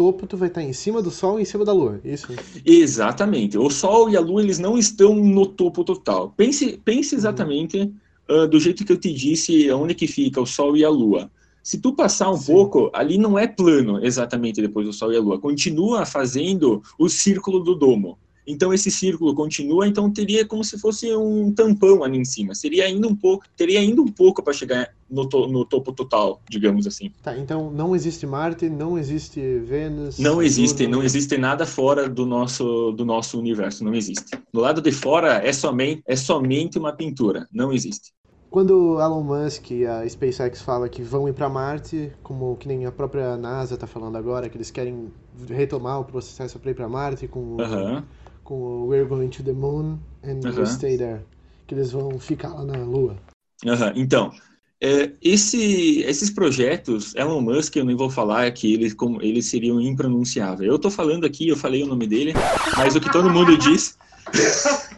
[0.00, 2.28] topo, tu vai estar em cima do Sol e em cima da Lua, isso?
[2.64, 3.58] Exatamente.
[3.58, 6.32] O Sol e a Lua, eles não estão no topo total.
[6.34, 7.18] Pense, pense uhum.
[7.18, 8.44] exatamente uhum.
[8.44, 11.30] uh, do jeito que eu te disse, onde que fica o Sol e a Lua.
[11.62, 12.50] Se tu passar um Sim.
[12.50, 15.38] pouco, ali não é plano exatamente depois do Sol e a Lua.
[15.38, 18.16] Continua fazendo o círculo do domo.
[18.46, 22.54] Então esse círculo continua, então teria como se fosse um tampão ali em cima.
[22.54, 26.40] Seria ainda um pouco, teria ainda um pouco para chegar no, to, no, topo total,
[26.48, 27.12] digamos assim.
[27.22, 30.18] Tá, então não existe Marte, não existe Vênus.
[30.18, 34.38] Não existe, não existe nada fora do nosso do nosso universo, não existe.
[34.52, 38.12] Do lado de fora é somente é somente uma pintura, não existe.
[38.50, 42.84] Quando Elon Musk e a SpaceX fala que vão ir para Marte, como que nem
[42.84, 45.12] a própria NASA está falando agora, que eles querem
[45.48, 48.02] retomar o processo para ir para Marte com uh -huh
[48.50, 50.40] com o We're Going to the Moon and.
[50.66, 51.20] Stay There,
[51.68, 53.16] que eles vão ficar lá na Lua.
[53.64, 53.92] Uhum.
[53.94, 54.32] Então,
[54.80, 59.80] é, esse, esses projetos, Elon Musk, eu nem vou falar que eles, como, eles seriam
[59.80, 60.68] impronunciáveis.
[60.68, 62.32] Eu estou falando aqui, eu falei o nome dele,
[62.76, 63.96] mas o que todo mundo diz.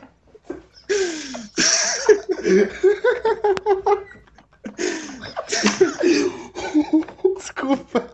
[7.37, 8.09] Desculpa.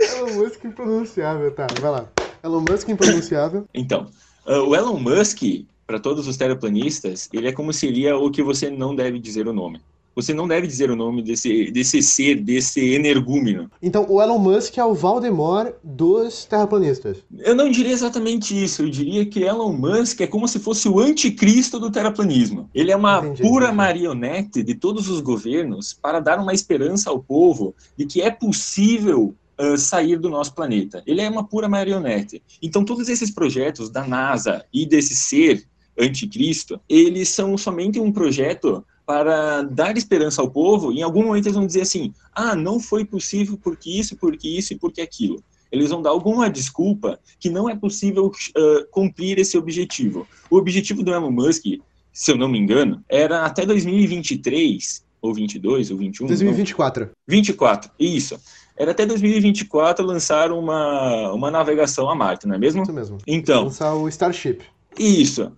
[0.00, 2.08] Elon Musk impronunciável, tá, vai lá.
[2.42, 3.64] Elon Musk impronunciável.
[3.74, 4.06] Então,
[4.46, 5.42] uh, o Elon Musk,
[5.86, 9.52] para todos os terraplanistas, ele é como seria o que você não deve dizer o
[9.52, 9.80] nome.
[10.14, 13.70] Você não deve dizer o nome desse, desse ser, desse energúmeno.
[13.82, 17.18] Então, o Elon Musk é o Valdemar dos terraplanistas.
[17.38, 18.82] Eu não diria exatamente isso.
[18.82, 22.68] Eu diria que Elon Musk é como se fosse o anticristo do terraplanismo.
[22.74, 23.76] Ele é uma entendi, pura entendi.
[23.76, 29.34] marionete de todos os governos para dar uma esperança ao povo de que é possível
[29.76, 31.02] sair do nosso planeta.
[31.06, 32.42] Ele é uma pura marionete.
[32.62, 35.64] Então, todos esses projetos da NASA e desse ser
[35.98, 41.56] anticristo, eles são somente um projeto para dar esperança ao povo, em algum momento eles
[41.56, 45.42] vão dizer assim: ah, não foi possível porque isso, porque isso e porque aquilo.
[45.72, 50.28] Eles vão dar alguma desculpa que não é possível uh, cumprir esse objetivo.
[50.48, 51.64] O objetivo do Elon Musk,
[52.12, 56.26] se eu não me engano, era até 2023, ou 22, ou 21.
[56.28, 57.06] 2024.
[57.06, 58.38] Não, 24, isso.
[58.76, 62.84] Era até 2024 lançar uma, uma navegação a Marte, não é mesmo?
[62.84, 63.18] Isso mesmo.
[63.26, 63.64] Então.
[63.64, 64.60] Lançar o Starship.
[64.96, 65.52] Isso.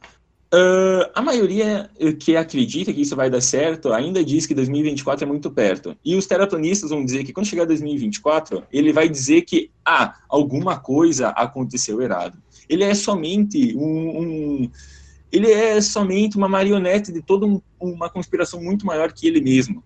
[0.54, 1.88] Uh, a maioria
[2.20, 5.96] que acredita que isso vai dar certo ainda diz que 2024 é muito perto.
[6.04, 10.78] E os terraplanistas vão dizer que quando chegar 2024, ele vai dizer que, ah, alguma
[10.78, 12.36] coisa aconteceu errado.
[12.68, 14.70] Ele é somente um, um
[15.32, 19.82] ele é somente uma marionete de toda um, uma conspiração muito maior que ele mesmo.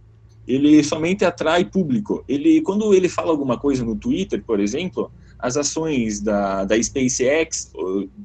[0.48, 2.24] Ele somente atrai público.
[2.28, 7.70] Ele, quando ele fala alguma coisa no Twitter, por exemplo, as ações da, da SpaceX,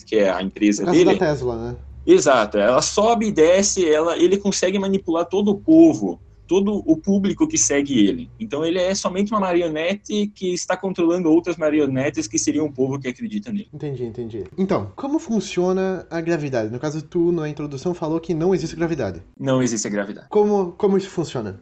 [0.08, 1.78] que é a empresa dele, da Tesla, né?
[2.06, 7.48] Exato, ela sobe e desce, ela, ele consegue manipular todo o povo, todo o público
[7.48, 8.30] que segue ele.
[8.40, 13.00] Então ele é somente uma marionete que está controlando outras marionetes que seriam o povo
[13.00, 13.70] que acredita nele.
[13.74, 14.44] Entendi, entendi.
[14.58, 16.70] Então, como funciona a gravidade?
[16.70, 19.22] No caso, tu na introdução falou que não existe gravidade.
[19.40, 20.28] Não existe gravidade.
[20.30, 21.62] Como, como isso funciona?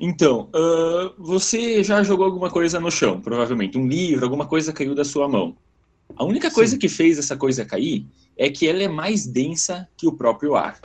[0.00, 3.76] Então, uh, você já jogou alguma coisa no chão, provavelmente.
[3.76, 5.56] Um livro, alguma coisa caiu da sua mão.
[6.16, 6.78] A única coisa Sim.
[6.78, 8.06] que fez essa coisa cair
[8.38, 10.78] é que ela é mais densa que o próprio ar.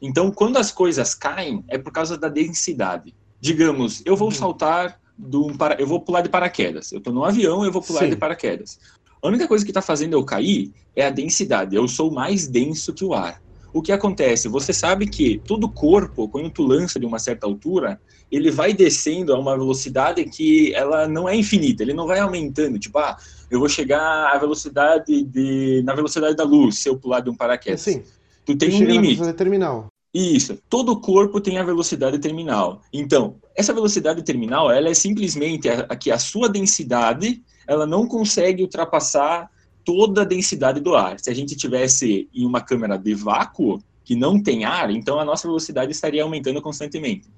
[0.00, 3.14] Então, quando as coisas caem, é por causa da densidade.
[3.40, 4.34] Digamos, eu vou uhum.
[4.34, 5.78] saltar do para...
[5.80, 6.92] eu vou pular de paraquedas.
[6.92, 8.10] Eu estou no avião, eu vou pular Sim.
[8.10, 8.78] de paraquedas.
[9.22, 11.76] A única coisa que está fazendo eu cair é a densidade.
[11.76, 13.42] Eu sou mais denso que o ar.
[13.72, 14.48] O que acontece?
[14.48, 19.34] Você sabe que todo corpo, quando tu lança de uma certa altura, ele vai descendo
[19.34, 21.82] a uma velocidade que ela não é infinita.
[21.82, 22.78] Ele não vai aumentando.
[22.78, 23.16] Tipo, ah,
[23.50, 27.34] eu vou chegar à velocidade de na velocidade da luz se eu pular de um
[27.34, 27.80] paraquedas.
[27.80, 28.02] Sim.
[28.44, 29.20] Tu tem um limite.
[29.20, 29.88] Na terminal.
[30.12, 30.58] Isso.
[30.68, 32.80] Todo corpo tem a velocidade terminal.
[32.92, 38.06] Então, essa velocidade terminal, ela é simplesmente a, a que a sua densidade, ela não
[38.06, 39.48] consegue ultrapassar
[39.84, 41.18] toda a densidade do ar.
[41.18, 45.24] Se a gente tivesse em uma câmera de vácuo que não tem ar, então a
[45.24, 47.28] nossa velocidade estaria aumentando constantemente.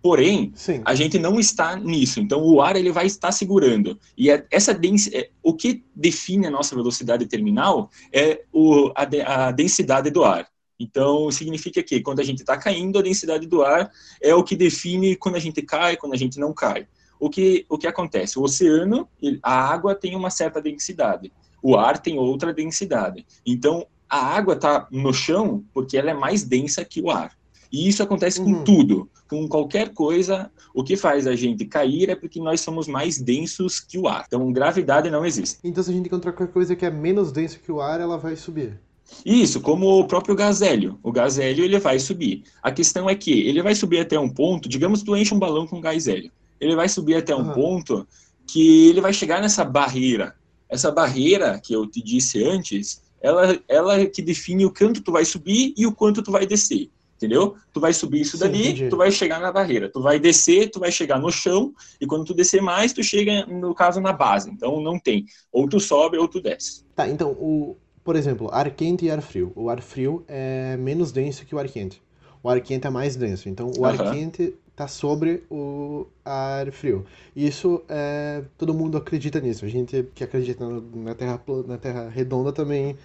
[0.00, 0.80] Porém, Sim.
[0.84, 2.20] a gente não está nisso.
[2.20, 3.98] Então, o ar ele vai estar segurando.
[4.16, 9.04] E é, essa dens é, o que define a nossa velocidade terminal é o, a,
[9.04, 10.46] de, a densidade do ar.
[10.78, 13.90] Então, significa que quando a gente está caindo, a densidade do ar
[14.22, 16.86] é o que define quando a gente cai, quando a gente não cai.
[17.18, 18.38] O que, o que acontece?
[18.38, 19.08] O oceano,
[19.42, 21.32] a água tem uma certa densidade.
[21.60, 23.26] O ar tem outra densidade.
[23.44, 27.37] Então, a água está no chão porque ela é mais densa que o ar.
[27.70, 28.54] E isso acontece uhum.
[28.54, 30.50] com tudo, com qualquer coisa.
[30.74, 34.24] O que faz a gente cair é porque nós somos mais densos que o ar.
[34.26, 35.58] Então, gravidade não existe.
[35.62, 38.16] Então, se a gente encontrar qualquer coisa que é menos densa que o ar, ela
[38.16, 38.78] vai subir.
[39.24, 40.98] Isso, como o próprio gás hélio.
[41.02, 42.42] O gás hélio ele vai subir.
[42.62, 45.38] A questão é que ele vai subir até um ponto, digamos que tu enche um
[45.38, 46.30] balão com gás hélio.
[46.60, 47.54] Ele vai subir até um uhum.
[47.54, 48.06] ponto
[48.46, 50.34] que ele vai chegar nessa barreira.
[50.68, 55.12] Essa barreira que eu te disse antes, ela, ela é que define o quanto tu
[55.12, 56.90] vai subir e o quanto tu vai descer.
[57.18, 57.56] Entendeu?
[57.72, 58.88] Tu vai subir isso Sim, dali, entendi.
[58.88, 59.90] tu vai chegar na barreira.
[59.90, 63.44] Tu vai descer, tu vai chegar no chão, e quando tu descer mais, tu chega,
[63.46, 64.50] no caso, na base.
[64.50, 65.26] Então não tem.
[65.52, 66.84] Ou tu sobe ou tu desce.
[66.94, 69.52] Tá, então, o, por exemplo, ar quente e ar frio.
[69.54, 72.00] O ar frio é menos denso que o ar quente.
[72.42, 73.48] O ar quente é mais denso.
[73.48, 74.10] Então, o ar Aham.
[74.12, 77.04] quente tá sobre o ar frio.
[77.34, 78.44] Isso é.
[78.56, 79.64] Todo mundo acredita nisso.
[79.64, 82.96] A gente que acredita na- Terra, na terra redonda também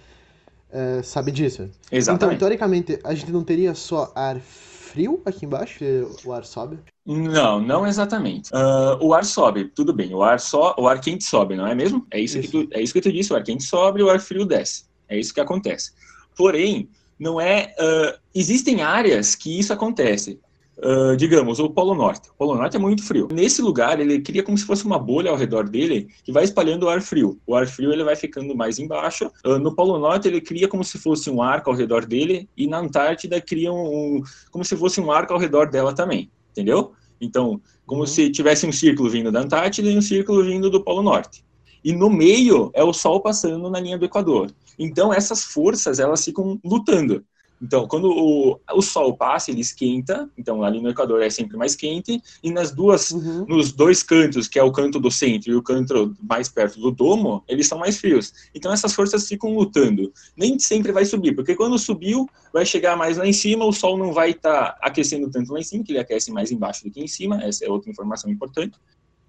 [0.74, 1.62] é, sabe disso.
[1.62, 2.38] Então, Exatamente.
[2.40, 5.84] teoricamente, a gente não teria só ar frio aqui embaixo,
[6.24, 6.78] o ar sobe?
[7.06, 8.50] Não, não exatamente.
[8.52, 10.12] Ah, o ar sobe, tudo bem.
[10.12, 12.04] O ar só, o ar quente sobe, não é mesmo?
[12.10, 12.50] É isso, Isso.
[12.50, 13.32] Que tu, é isso que tu disse.
[13.32, 14.84] O ar quente sobe, o ar frio desce.
[15.08, 15.92] É isso que acontece.
[16.36, 17.72] Porém, não é.
[17.78, 20.40] ah, existem áreas que isso acontece.
[20.82, 22.28] Ah, digamos, o Polo Norte.
[22.30, 23.28] O Polo Norte é muito frio.
[23.32, 26.84] Nesse lugar, ele cria como se fosse uma bolha ao redor dele que vai espalhando
[26.84, 27.40] o ar frio.
[27.46, 29.30] O ar frio ele vai ficando mais embaixo.
[29.44, 32.48] Ah, no Polo Norte, ele cria como se fosse um arco ao redor dele.
[32.56, 36.30] E na Antártida, cria um, como se fosse um arco ao redor dela também.
[36.50, 36.92] Entendeu?
[37.20, 38.06] Então, como Uhum.
[38.06, 41.44] se tivesse um círculo vindo da Antártida e um círculo vindo do Polo Norte.
[41.84, 44.50] E no meio é o Sol passando na linha do Equador.
[44.78, 47.24] Então, essas forças, elas ficam lutando.
[47.64, 50.28] Então, quando o, o Sol passa, ele esquenta.
[50.36, 52.20] Então, ali no Equador é sempre mais quente.
[52.42, 53.46] E nas duas, Uhum.
[53.48, 56.90] nos dois cantos, que é o canto do centro e o canto mais perto do
[56.90, 58.32] domo, eles são mais frios.
[58.54, 60.12] Então, essas forças ficam lutando.
[60.36, 63.96] Nem sempre vai subir, porque quando subiu, vai chegar mais lá em cima, o Sol
[63.96, 67.00] não vai estar aquecendo tanto lá em cima, que ele aquece mais embaixo do que
[67.00, 67.42] em cima.
[67.42, 68.76] Essa é outra informação importante.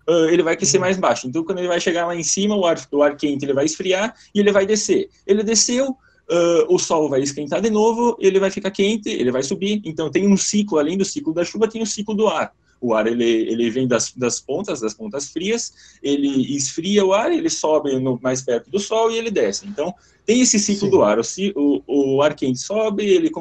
[0.07, 0.85] Ah, ele vai aquecer Uhum.
[0.85, 1.27] mais baixo.
[1.27, 3.65] Então, quando ele vai chegar lá em cima, o ar, o ar quente ele vai
[3.65, 5.09] esfriar e ele vai descer.
[5.25, 5.95] Ele desceu,
[6.29, 9.81] ah, o sol vai esquentar de novo, ele vai ficar quente, ele vai subir.
[9.85, 12.53] Então, tem um ciclo, além do ciclo da chuva, tem o ciclo do ar.
[12.81, 17.31] O ar ele, ele vem das, das pontas, das pontas frias, ele esfria o ar,
[17.31, 19.65] ele sobe no, mais perto do sol e ele desce.
[19.65, 19.93] Então,
[20.25, 20.91] tem esse ciclo Sim.
[20.91, 21.17] do ar.
[21.19, 21.23] O,
[21.55, 23.31] o, o ar quente sobe, ele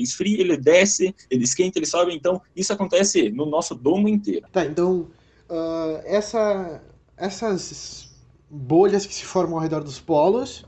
[0.00, 2.14] esfria, ele desce, ele esquenta, ele sobe.
[2.14, 4.46] Então, isso acontece no nosso domo inteiro.
[4.52, 5.08] Tá, então
[5.48, 6.82] ah, essa,
[7.16, 8.08] essas
[8.50, 10.64] bolhas que se formam ao redor dos polos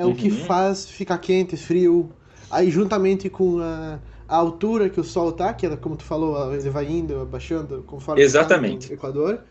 [0.00, 0.46] é o que Uhum.
[0.46, 2.10] faz ficar quente, frio.
[2.50, 6.54] Aí juntamente com a, a altura que o Sol tá, que é como tu falou,
[6.54, 8.88] ele vai indo, abaixando conforme Exatamente.
[8.88, 9.44] tá no Equador.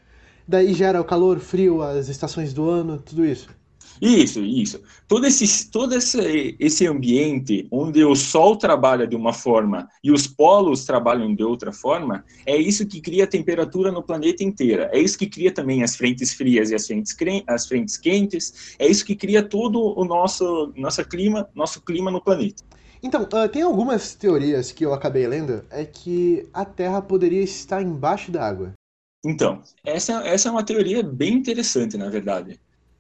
[0.48, 3.50] Daí gera o calor, frio, as estações do ano, tudo isso.
[4.02, 4.82] Isso, isso.
[5.08, 10.26] Todo esse, todo esse, esse ambiente onde o Sol trabalha de uma forma e os
[10.26, 14.84] polos trabalham de outra forma, é isso que cria a temperatura no planeta inteiro.
[14.92, 17.16] É isso que cria também as frentes frias e as frentes,
[17.48, 18.76] as frentes quentes.
[18.80, 22.64] É isso que cria todo o nosso, nosso clima, nosso clima no planeta.
[23.02, 27.82] Então, ah, tem algumas teorias que eu acabei lendo, é que a Terra poderia estar
[27.82, 28.74] embaixo da água.
[29.24, 32.60] Então, essa, essa é uma teoria bem interessante, na verdade.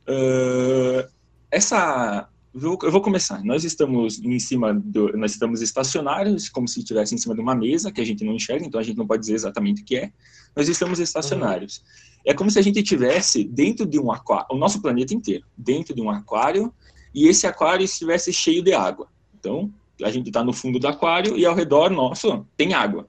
[0.09, 1.07] Ah,
[1.51, 2.27] essa.
[2.51, 3.43] Eu vou- começar.
[3.43, 5.15] Nós estamos em cima do.
[5.15, 8.33] Nós estamos estacionários, como se estivesse em cima de uma mesa, que a gente não
[8.33, 10.11] enxerga, então a gente não pode dizer exatamente o que é.
[10.55, 11.83] Nós estamos estacionários.
[12.25, 15.93] É como se a gente estivesse dentro de um aquário, o nosso planeta inteiro, dentro
[15.93, 16.73] de um aquário,
[17.13, 19.07] e esse aquário estivesse cheio de água.
[19.39, 19.71] Então,
[20.03, 23.07] a gente está no fundo do aquário e ao redor nosso tem água.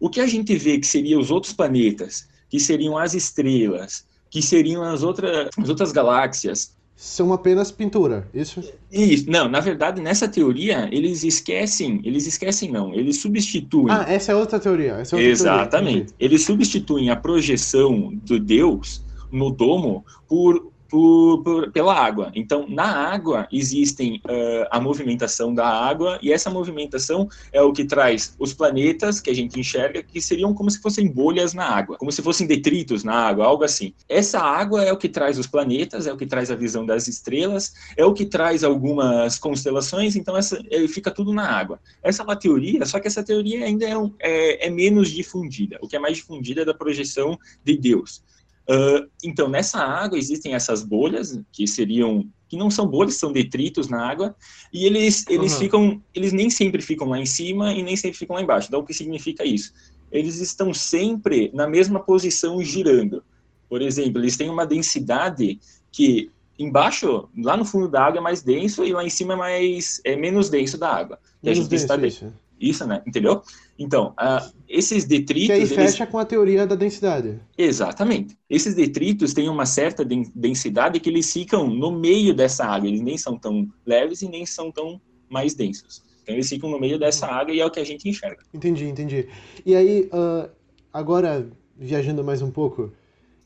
[0.00, 4.42] O que a gente vê que seriam os outros planetas, que seriam as estrelas, que
[4.42, 6.76] seriam as, outra, as outras galáxias.
[6.96, 8.60] São apenas pintura, isso?
[8.90, 13.94] Isso, não, na verdade, nessa teoria, eles esquecem, eles esquecem não, eles substituem.
[13.94, 14.94] Ah, essa é outra teoria.
[14.94, 15.92] É outra Exatamente.
[15.92, 16.14] Teoria.
[16.18, 22.30] Eles substituem a projeção do Deus no domo por, por- por- pela água.
[22.34, 27.84] Então, na água existem ah, a movimentação da água e essa movimentação é o que
[27.84, 31.96] traz os planetas que a gente enxerga que seriam como se fossem bolhas na água,
[31.98, 33.92] como se fossem detritos na água, algo assim.
[34.08, 37.06] Essa água é o que traz os planetas, é o que traz a visão das
[37.08, 40.16] estrelas, é o que traz algumas constelações.
[40.16, 41.78] Então, essa eh, fica tudo na água.
[42.02, 45.78] Essa é uma teoria, só que essa teoria ainda é, um- é- é menos difundida.
[45.82, 48.22] O que é mais difundida é da projeção de Deus.
[48.68, 53.88] Ah, então, nessa água existem essas bolhas, que seriam, que não são bolhas, são detritos
[53.88, 54.36] na água,
[54.72, 55.58] e eles, eles Uhum.
[55.58, 58.68] ficam, eles nem sempre ficam lá em cima e nem sempre ficam lá embaixo.
[58.68, 59.72] Então, o que significa isso?
[60.12, 63.22] Eles estão sempre na mesma posição girando.
[63.68, 65.58] Por exemplo, eles têm uma densidade
[65.92, 69.36] que embaixo, lá no fundo da água é mais denso e lá em cima é
[69.36, 71.18] mais é menos denso da água.
[71.42, 72.32] Menos denso.
[72.60, 72.86] Isso.
[72.86, 73.02] Né?
[73.06, 73.42] Entendeu?
[73.78, 75.56] Então, ah, esses Que aí detritos.
[75.56, 77.40] eles- fecha com a teoria da densidade.
[77.56, 78.36] Exatamente.
[78.50, 82.88] Esses detritos têm uma certa den- densidade que eles ficam no meio dessa água.
[82.88, 86.02] Eles nem são tão leves e nem são tão mais densos.
[86.22, 88.42] Então, eles ficam no meio dessa água e é o que a gente enxerga.
[88.52, 89.28] Entendi, entendi.
[89.64, 90.48] E aí, ah,
[90.92, 92.92] agora, viajando mais um pouco.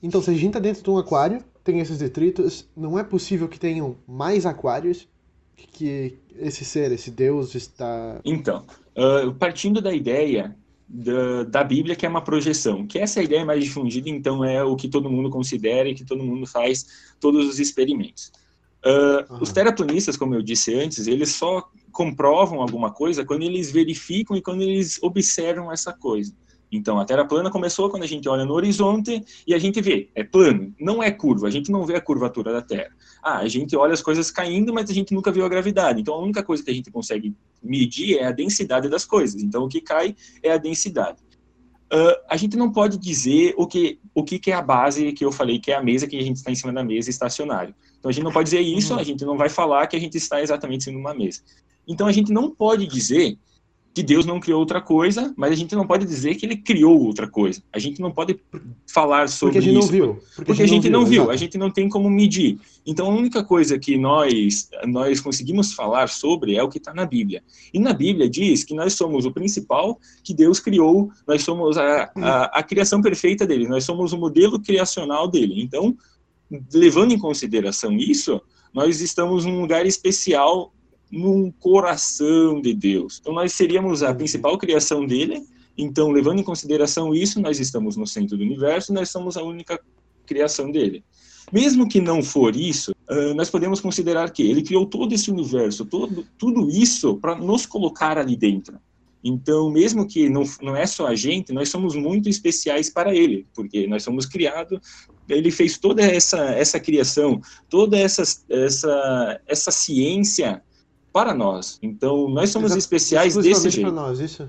[0.02, 3.46] Então, se a gente tá dentro de um aquário, tem esses detritos, não é possível
[3.48, 5.06] que tenham mais aquários
[5.54, 8.20] que esse ser, esse deus está...
[8.24, 8.64] Então,
[8.96, 10.56] uh, partindo da ideia
[10.88, 14.44] da, da, Bíblia, que é uma projeção, que essa é a ideia mais difundida, então
[14.44, 18.30] é o que todo mundo considera e que todo mundo faz todos os experimentos.
[18.84, 19.42] Uh, uhum.
[19.42, 24.42] Os terraplanistas, como eu disse antes, eles só comprovam alguma coisa quando eles verificam e
[24.42, 26.34] quando eles observam essa coisa.
[26.72, 30.08] Então, a Terra plana começou quando a gente olha no horizonte e a gente vê,
[30.14, 32.90] é plano, não é curva, a gente não vê a curvatura da Terra.
[33.22, 36.00] Ah, a gente olha as coisas caindo, mas a gente nunca viu a gravidade.
[36.00, 39.42] Então, a única coisa que a gente consegue medir é a densidade das coisas.
[39.42, 41.18] Então, o que cai é a densidade.
[41.92, 45.22] Uh, a gente não pode dizer o que, o que, que é a base que
[45.22, 47.74] eu falei, que é a mesa que a gente está em cima da mesa, estacionário.
[47.98, 49.00] Então, a gente não pode dizer isso, uhum.
[49.00, 51.42] a gente não vai falar que a gente está exatamente em cima de uma mesa.
[51.86, 53.36] Então, a gente não pode dizer
[53.94, 56.98] que Deus não criou outra coisa, mas a gente não pode dizer que ele criou
[57.04, 57.62] outra coisa.
[57.70, 58.40] A gente não pode
[58.90, 59.92] falar sobre porque a gente isso.
[59.92, 60.14] Não viu.
[60.14, 62.58] Porque, porque a gente não viu, não viu a gente não tem como medir.
[62.86, 67.04] Então a única coisa que nós nós conseguimos falar sobre é o que está na
[67.04, 67.42] Bíblia.
[67.72, 72.10] E na Bíblia diz que nós somos o principal que Deus criou, nós somos a,
[72.16, 75.62] a, a criação perfeita dele, nós somos o modelo criacional dele.
[75.62, 75.94] Então,
[76.72, 78.40] levando em consideração isso,
[78.72, 80.72] nós estamos num lugar especial
[81.12, 83.18] num coração de Deus.
[83.20, 84.16] Então, nós seríamos a uhum.
[84.16, 85.46] principal criação dele.
[85.76, 89.78] Então, levando em consideração isso, nós estamos no centro do universo, nós somos a única
[90.26, 91.04] criação dele.
[91.52, 92.94] Mesmo que não for isso,
[93.36, 98.16] nós podemos considerar que ele criou todo esse universo, todo, tudo isso para nos colocar
[98.16, 98.78] ali dentro.
[99.24, 103.46] Então, mesmo que não, não é só a gente, nós somos muito especiais para ele,
[103.54, 104.80] porque nós somos criados,
[105.28, 110.62] ele fez toda essa, essa criação, toda essa, essa, essa ciência
[111.12, 111.78] para nós.
[111.82, 113.92] Então, nós somos especiais desse jeito.
[113.92, 114.48] Para nós, isso?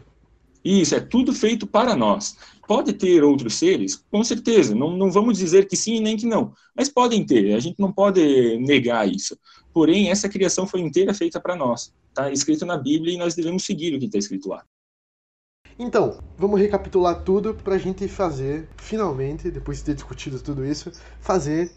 [0.63, 2.37] Isso, é tudo feito para nós.
[2.65, 4.01] Pode ter outros seres?
[4.09, 4.73] Com certeza.
[4.73, 6.53] Não, não vamos dizer que sim nem que não.
[6.73, 7.53] Mas podem ter.
[7.53, 9.37] A gente não pode negar isso.
[9.73, 11.93] Porém, essa criação foi inteira feita para nós.
[12.09, 14.63] Está escrito na Bíblia e nós devemos seguir o que está escrito lá.
[15.77, 20.91] Então, vamos recapitular tudo para a gente fazer, finalmente, depois de ter discutido tudo isso,
[21.19, 21.71] fazer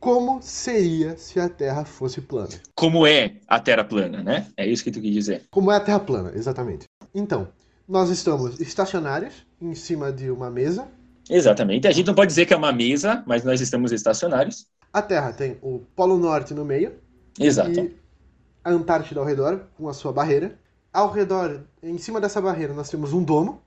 [0.00, 2.48] como seria se a Terra fosse plana.
[2.74, 4.46] Como é a Terra plana, né?
[4.56, 5.42] É isso que tu quis dizer.
[5.50, 6.86] Como é a Terra plana, exatamente.
[7.14, 7.48] Então,
[7.86, 10.88] nós estamos estacionários em cima de uma mesa.
[11.28, 11.86] Exatamente.
[11.86, 14.66] A gente não pode dizer que é uma mesa, mas nós estamos estacionários.
[14.90, 16.94] A Terra tem o Polo Norte no meio.
[17.38, 17.78] Exato.
[17.78, 17.94] E
[18.64, 20.58] a Antártida ao redor, com a sua barreira.
[20.92, 23.62] Ao redor, em cima dessa barreira, nós temos um domo.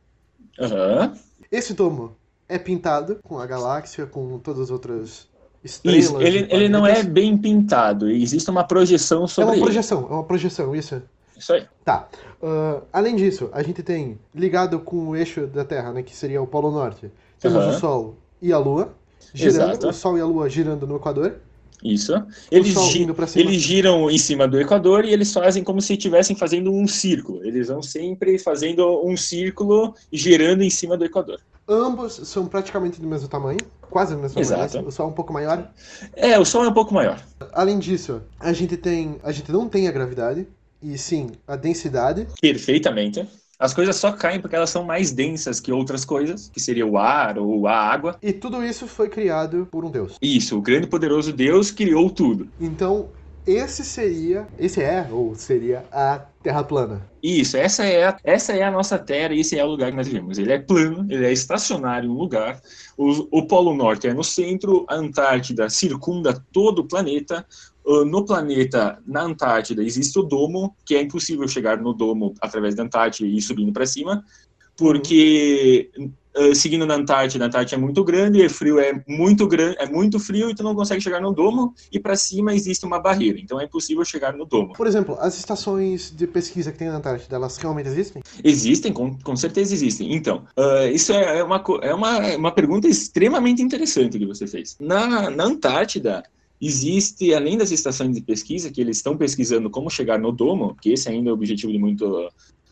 [0.59, 1.13] Uhum.
[1.51, 2.15] Esse domo
[2.49, 5.27] é pintado com a galáxia, com todas as outras
[5.63, 6.05] estrelas.
[6.05, 10.07] Isso, ele, ele não é bem pintado, existe uma projeção sobre É uma projeção, ele.
[10.07, 11.01] é uma projeção, isso.
[11.37, 11.65] Isso aí.
[11.83, 12.07] Tá.
[12.41, 16.41] Uh, além disso, a gente tem, ligado com o eixo da Terra, né, que seria
[16.41, 17.09] o Polo Norte,
[17.39, 17.69] temos uhum.
[17.69, 18.93] o Sol e a Lua,
[19.33, 19.89] girando, Exato.
[19.89, 21.35] o Sol e a Lua girando no Equador.
[21.83, 22.13] Isso.
[22.49, 23.05] Eles, gi
[23.35, 27.43] eles giram em cima do Equador e eles fazem como se estivessem fazendo um círculo.
[27.43, 31.41] Eles vão sempre fazendo um círculo girando em cima do Equador.
[31.67, 33.59] Ambos são praticamente do mesmo tamanho,
[33.89, 34.73] quase do mesmo Exato.
[34.73, 34.89] tamanho.
[34.89, 35.71] O Sol é um pouco maior.
[36.15, 37.23] É, o Sol é um pouco maior.
[37.53, 40.47] Além disso, a gente tem, a gente não tem a gravidade
[40.81, 42.27] e sim a densidade.
[42.41, 43.25] Perfeitamente.
[43.57, 46.97] As coisas só caem porque elas são mais densas que outras coisas, que seria o
[46.97, 48.17] ar ou a água.
[48.21, 50.17] E tudo isso foi criado por um Deus.
[50.21, 52.49] Isso, o grande e poderoso Deus criou tudo.
[52.59, 53.07] Então,
[53.45, 57.01] esse seria, esse é ou seria a Terra plana.
[57.21, 60.07] Isso, essa é, a, essa é a nossa Terra esse é o lugar que nós
[60.07, 60.37] vivemos.
[60.37, 62.61] Ele é plano, ele é estacionário um lugar.
[62.97, 67.45] O, o Polo Norte é no centro, a Antártida circunda todo o planeta.
[67.85, 72.75] Uh, no planeta, na Antártida, existe o domo, que é impossível chegar no domo através
[72.75, 74.23] da Antártida e ir subindo para cima,
[74.77, 75.91] porque
[76.37, 79.85] uh, seguindo na Antártida, a Antártida é muito grande, e frio é muito grande, é
[79.85, 83.39] muito frio e tu não consegue chegar no domo e para cima existe uma barreira,
[83.39, 84.73] então é impossível chegar no domo.
[84.73, 88.21] Por exemplo, as estações de pesquisa que tem na Antártida, elas realmente existem?
[88.43, 90.13] Existem, com, com certeza existem.
[90.13, 94.77] Então, uh, isso é, é uma, é uma, uma pergunta extremamente interessante que você fez.
[94.79, 96.23] Na, na Antártida,
[96.61, 100.93] existe, além das estações de pesquisa, que eles estão pesquisando como chegar no domo, que
[100.93, 102.29] esse ainda é o objetivo de muito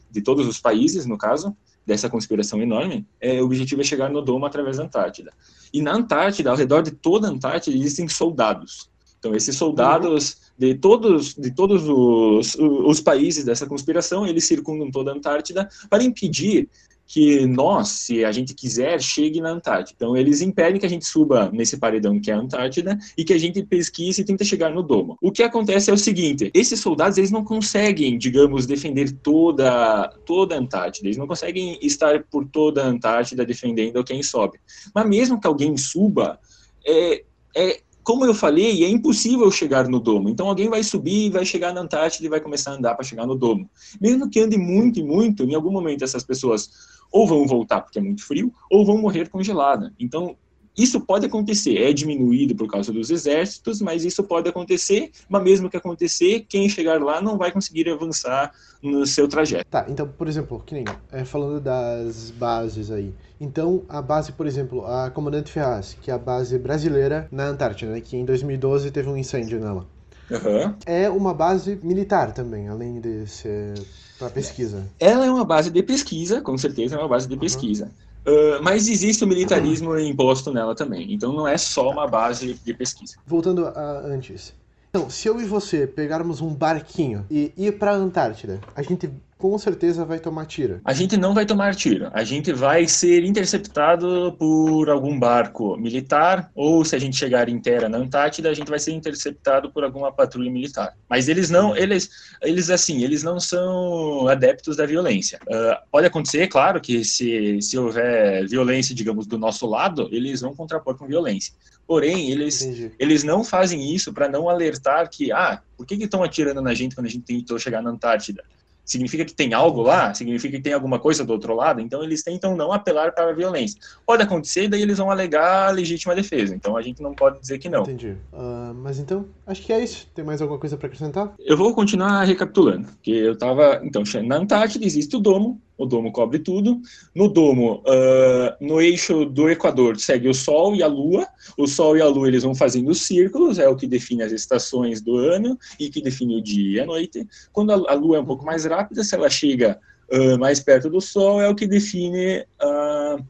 [0.10, 1.56] de todos os países, no caso,
[1.86, 5.32] dessa conspiração enorme, é, o objetivo é chegar no domo através da Antártida.
[5.74, 8.90] E na Antártida, ao redor de toda a Antártida, existem soldados.
[9.20, 15.12] Então, esses soldados de todos, de todos os, os países dessa conspiração, eles circundam toda
[15.12, 16.68] a Antártida para impedir
[17.12, 19.94] que nós, se a gente quiser, chegue na Antártida.
[19.98, 23.34] Então, eles impedem que a gente suba nesse paredão que é a Antártida e que
[23.34, 25.18] a gente pesquise e tente chegar no domo.
[25.22, 30.56] O que acontece é o seguinte, esses soldados, eles não conseguem, digamos, defender toda, toda
[30.56, 34.58] a Antártida, eles não conseguem estar por toda a Antártida defendendo quem sobe.
[34.96, 36.40] Mas mesmo que alguém suba,
[36.88, 40.30] é, é como eu falei, é impossível chegar no domo.
[40.30, 43.26] Então alguém vai subir, vai chegar na Antártida e vai começar a andar para chegar
[43.26, 43.70] no domo.
[44.00, 46.70] Mesmo que ande muito e muito, em algum momento essas pessoas
[47.12, 49.94] ou vão voltar porque é muito frio, ou vão morrer congelada.
[50.00, 50.36] Então
[50.78, 55.70] isso pode acontecer, é diminuído por causa dos exércitos, mas isso pode acontecer, mas mesmo
[55.70, 59.66] que acontecer, quem chegar lá não vai conseguir avançar no seu trajeto.
[59.70, 64.48] Tá, então, por exemplo, que nem, é, falando das bases aí, então a base, por
[64.48, 68.92] exemplo, a Comandante Ferraz, que é a base brasileira na Antártida, né, que em 2012
[68.92, 69.86] teve um incêndio nela.
[70.30, 70.74] Uhum.
[70.86, 73.74] É uma base militar também, além de ser
[74.18, 74.88] para pesquisa.
[75.00, 77.40] Ela é uma base de pesquisa, com certeza é uma base de uhum.
[77.40, 77.92] pesquisa.
[78.26, 81.14] Uh, mas existe o militarismo imposto nela também.
[81.14, 83.16] Então não é só uma base de pesquisa.
[83.26, 84.54] Voltando a antes.
[84.90, 89.10] Então, se eu e você pegarmos um barquinho e ir para a Antártida, a gente
[89.42, 90.80] com certeza vai tomar tiro.
[90.86, 92.12] A gente não vai tomar tiro.
[92.14, 97.60] A gente vai ser interceptado por algum barco militar, ou se a gente chegar em
[97.60, 100.96] terra na Antártida, a gente vai ser interceptado por alguma patrulha militar.
[101.10, 102.08] Mas eles não, eles,
[102.44, 105.40] eles assim, eles não são adeptos da violência.
[105.48, 110.54] Uh, pode acontecer, claro, que se, se houver violência, digamos, do nosso lado, eles vão
[110.54, 111.52] contrapor com violência.
[111.88, 112.62] Porém, eles,
[113.00, 116.94] eles não fazem isso para não alertar que, ah, por que estão atirando na gente
[116.94, 118.44] quando a gente tentou chegar na Antártida?
[118.92, 122.24] Significa que tem algo lá, significa que tem alguma coisa do outro lado, então eles
[122.24, 123.80] tentam não apelar para a violência.
[124.06, 127.58] Pode acontecer, daí eles vão alegar a legítima defesa, então a gente não pode dizer
[127.58, 127.84] que não.
[127.84, 128.18] Entendi.
[128.34, 130.08] Uh, mas então, acho que é isso.
[130.14, 131.34] Tem mais alguma coisa para acrescentar?
[131.40, 136.12] Eu vou continuar recapitulando, que eu estava, então, na Antártida existe o domo, o domo
[136.12, 136.80] cobre tudo.
[137.14, 141.28] No domo, uh, no eixo do Equador, segue o Sol e a Lua.
[141.58, 145.02] O Sol e a Lua eles vão fazendo círculos, é o que define as estações
[145.02, 147.28] do ano e que define o dia e a noite.
[147.52, 149.80] Quando a, a Lua é um pouco mais rápida, se ela chega
[150.12, 153.26] uh, mais perto do Sol, é o que define uh,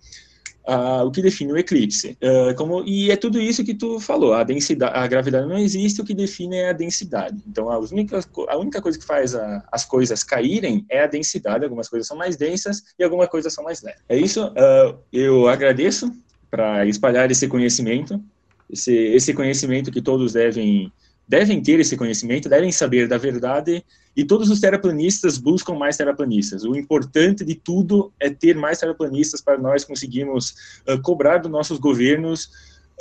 [1.03, 2.17] o que define o eclipse.
[2.21, 6.01] Uh, como, e é tudo isso que tu falou, a densidade, a gravidade não existe,
[6.01, 7.37] o que define é a densidade.
[7.47, 11.63] Então, a única, a única coisa que faz a, as coisas caírem é a densidade,
[11.63, 14.01] algumas coisas são mais densas e algumas coisas são mais leves.
[14.07, 16.11] É isso, uh, eu agradeço
[16.49, 18.21] para espalhar esse conhecimento,
[18.69, 20.91] esse, esse conhecimento que todos devem
[21.31, 23.85] devem ter esse conhecimento, devem saber da verdade,
[24.17, 26.65] e todos os terraplanistas buscam mais terraplanistas.
[26.65, 31.79] O importante de tudo é ter mais terraplanistas para nós conseguirmos uh, cobrar dos nossos
[31.79, 32.51] governos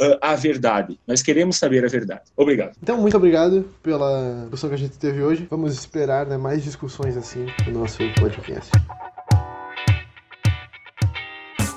[0.01, 0.97] uh, a verdade.
[1.09, 2.22] Nós queremos saber a verdade.
[2.37, 2.76] Obrigado.
[2.81, 5.49] Então, muito obrigado pela discussão que a gente teve hoje.
[5.51, 8.70] Vamos esperar né, mais discussões assim no nosso podcast.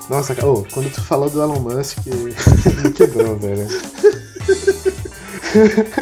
[0.08, 3.66] Nossa, oh, quando tu falou do Elon Musk, me quebrou, velho.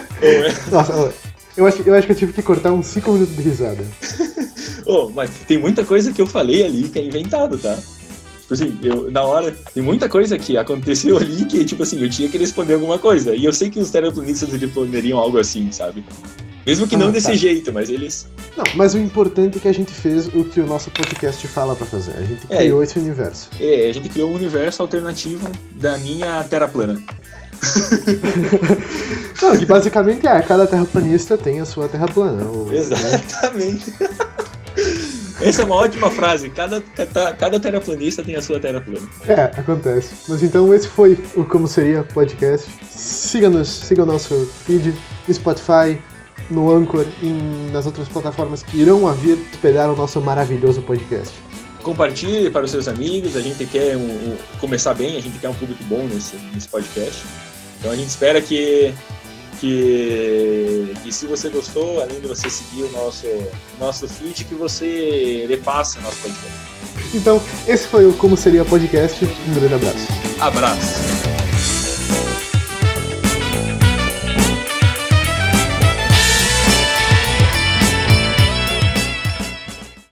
[0.71, 1.15] Nossa,
[1.57, 3.85] eu acho, eu acho que eu tive que cortar uns 5 minutos de risada.
[4.87, 7.79] oh, mas tem muita coisa que eu falei ali que é inventado, tá?
[8.41, 12.09] Tipo assim, eu, na hora, tem muita coisa que aconteceu ali que, tipo assim, eu
[12.09, 13.35] tinha que responder alguma coisa.
[13.35, 16.05] E eu sei que os terraplanistas responderiam algo assim, sabe?
[16.65, 17.35] Mesmo que ah, não desse tá.
[17.35, 18.29] jeito, mas eles.
[18.57, 21.75] Não, mas o importante é que a gente fez o que o nosso podcast fala
[21.75, 22.13] para fazer.
[22.13, 22.57] A gente é.
[22.59, 23.51] criou é, esse universo.
[23.59, 27.03] É, a gente criou um universo alternativo da minha Terra plana.
[29.41, 32.45] Não, que basicamente é, cada terraplanista tem a sua terra plana.
[32.45, 33.91] Ou, Exatamente.
[34.01, 34.09] Né?
[35.41, 36.51] Essa é uma ótima frase.
[36.51, 39.09] Cada, cada, cada terraplanista tem a sua terra plana.
[39.27, 40.15] É, acontece.
[40.29, 42.69] Mas então esse foi o Como Seria Podcast.
[42.91, 44.95] Siga-nos, siga o nosso feed
[45.27, 46.01] no Spotify,
[46.51, 47.29] no Anchor e
[47.73, 49.39] nas outras plataformas que irão a vir
[49.93, 51.35] o nosso maravilhoso podcast.
[51.83, 53.37] Compartilhe para os seus amigos.
[53.37, 56.69] A gente quer um, um, começar bem, a gente quer um público bom nesse, nesse
[56.69, 57.25] podcast.
[57.83, 58.95] Então a gente espera que,
[59.59, 63.27] que, se você gostou, além de você seguir o nosso,
[63.81, 66.53] nosso feed, que você repasse o nosso podcast.
[67.13, 69.25] Então, esse foi o Como Seria Podcast.
[69.25, 70.07] Um grande abraço.
[70.39, 71.42] Abraço.